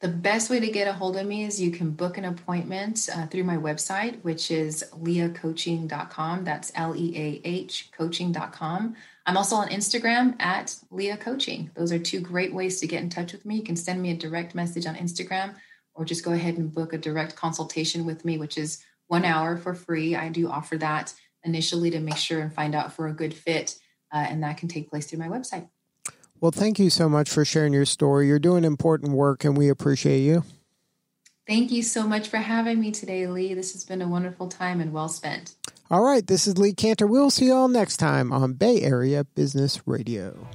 The 0.00 0.08
best 0.08 0.48
way 0.48 0.60
to 0.60 0.70
get 0.70 0.88
a 0.88 0.94
hold 0.94 1.18
of 1.18 1.26
me 1.26 1.44
is 1.44 1.60
you 1.60 1.70
can 1.70 1.90
book 1.90 2.16
an 2.16 2.24
appointment 2.24 3.06
uh, 3.14 3.26
through 3.26 3.44
my 3.44 3.58
website, 3.58 4.22
which 4.22 4.50
is 4.50 4.82
leahcoaching.com. 4.94 6.44
That's 6.44 6.72
L 6.74 6.96
E 6.96 7.12
A 7.14 7.46
H 7.46 7.90
coaching.com. 7.92 8.96
I'm 9.26 9.36
also 9.36 9.56
on 9.56 9.68
Instagram 9.68 10.40
at 10.40 10.74
Leah 10.90 11.18
Coaching. 11.18 11.70
Those 11.74 11.92
are 11.92 11.98
two 11.98 12.20
great 12.20 12.54
ways 12.54 12.80
to 12.80 12.86
get 12.86 13.02
in 13.02 13.10
touch 13.10 13.32
with 13.32 13.44
me. 13.44 13.56
You 13.56 13.62
can 13.62 13.76
send 13.76 14.00
me 14.00 14.12
a 14.12 14.16
direct 14.16 14.54
message 14.54 14.86
on 14.86 14.94
Instagram 14.94 15.54
or 15.94 16.06
just 16.06 16.24
go 16.24 16.32
ahead 16.32 16.56
and 16.56 16.72
book 16.72 16.94
a 16.94 16.98
direct 16.98 17.36
consultation 17.36 18.06
with 18.06 18.24
me, 18.24 18.38
which 18.38 18.56
is 18.56 18.82
one 19.08 19.26
hour 19.26 19.58
for 19.58 19.74
free. 19.74 20.16
I 20.16 20.30
do 20.30 20.48
offer 20.48 20.78
that 20.78 21.12
initially 21.44 21.90
to 21.90 22.00
make 22.00 22.16
sure 22.16 22.40
and 22.40 22.54
find 22.54 22.74
out 22.74 22.94
for 22.94 23.08
a 23.08 23.12
good 23.12 23.34
fit. 23.34 23.76
Uh, 24.10 24.26
and 24.28 24.42
that 24.42 24.56
can 24.56 24.68
take 24.68 24.88
place 24.88 25.06
through 25.06 25.18
my 25.18 25.28
website. 25.28 25.68
Well, 26.40 26.52
thank 26.52 26.78
you 26.78 26.88
so 26.88 27.08
much 27.08 27.28
for 27.28 27.44
sharing 27.44 27.72
your 27.72 27.84
story. 27.84 28.26
You're 28.26 28.38
doing 28.38 28.64
important 28.64 29.12
work, 29.12 29.44
and 29.44 29.56
we 29.56 29.68
appreciate 29.68 30.20
you. 30.20 30.44
Thank 31.46 31.70
you 31.70 31.82
so 31.82 32.06
much 32.06 32.28
for 32.28 32.38
having 32.38 32.80
me 32.80 32.92
today, 32.92 33.26
Lee. 33.26 33.54
This 33.54 33.72
has 33.72 33.84
been 33.84 34.00
a 34.00 34.08
wonderful 34.08 34.48
time 34.48 34.80
and 34.80 34.92
well 34.92 35.08
spent. 35.08 35.54
All 35.90 36.02
right, 36.02 36.24
this 36.24 36.46
is 36.46 36.56
Lee 36.56 36.72
Kantor. 36.72 37.08
We'll 37.08 37.30
see 37.30 37.46
you 37.46 37.54
all 37.54 37.68
next 37.68 37.96
time 37.96 38.32
on 38.32 38.52
Bay 38.52 38.80
Area 38.82 39.24
Business 39.24 39.80
Radio. 39.86 40.46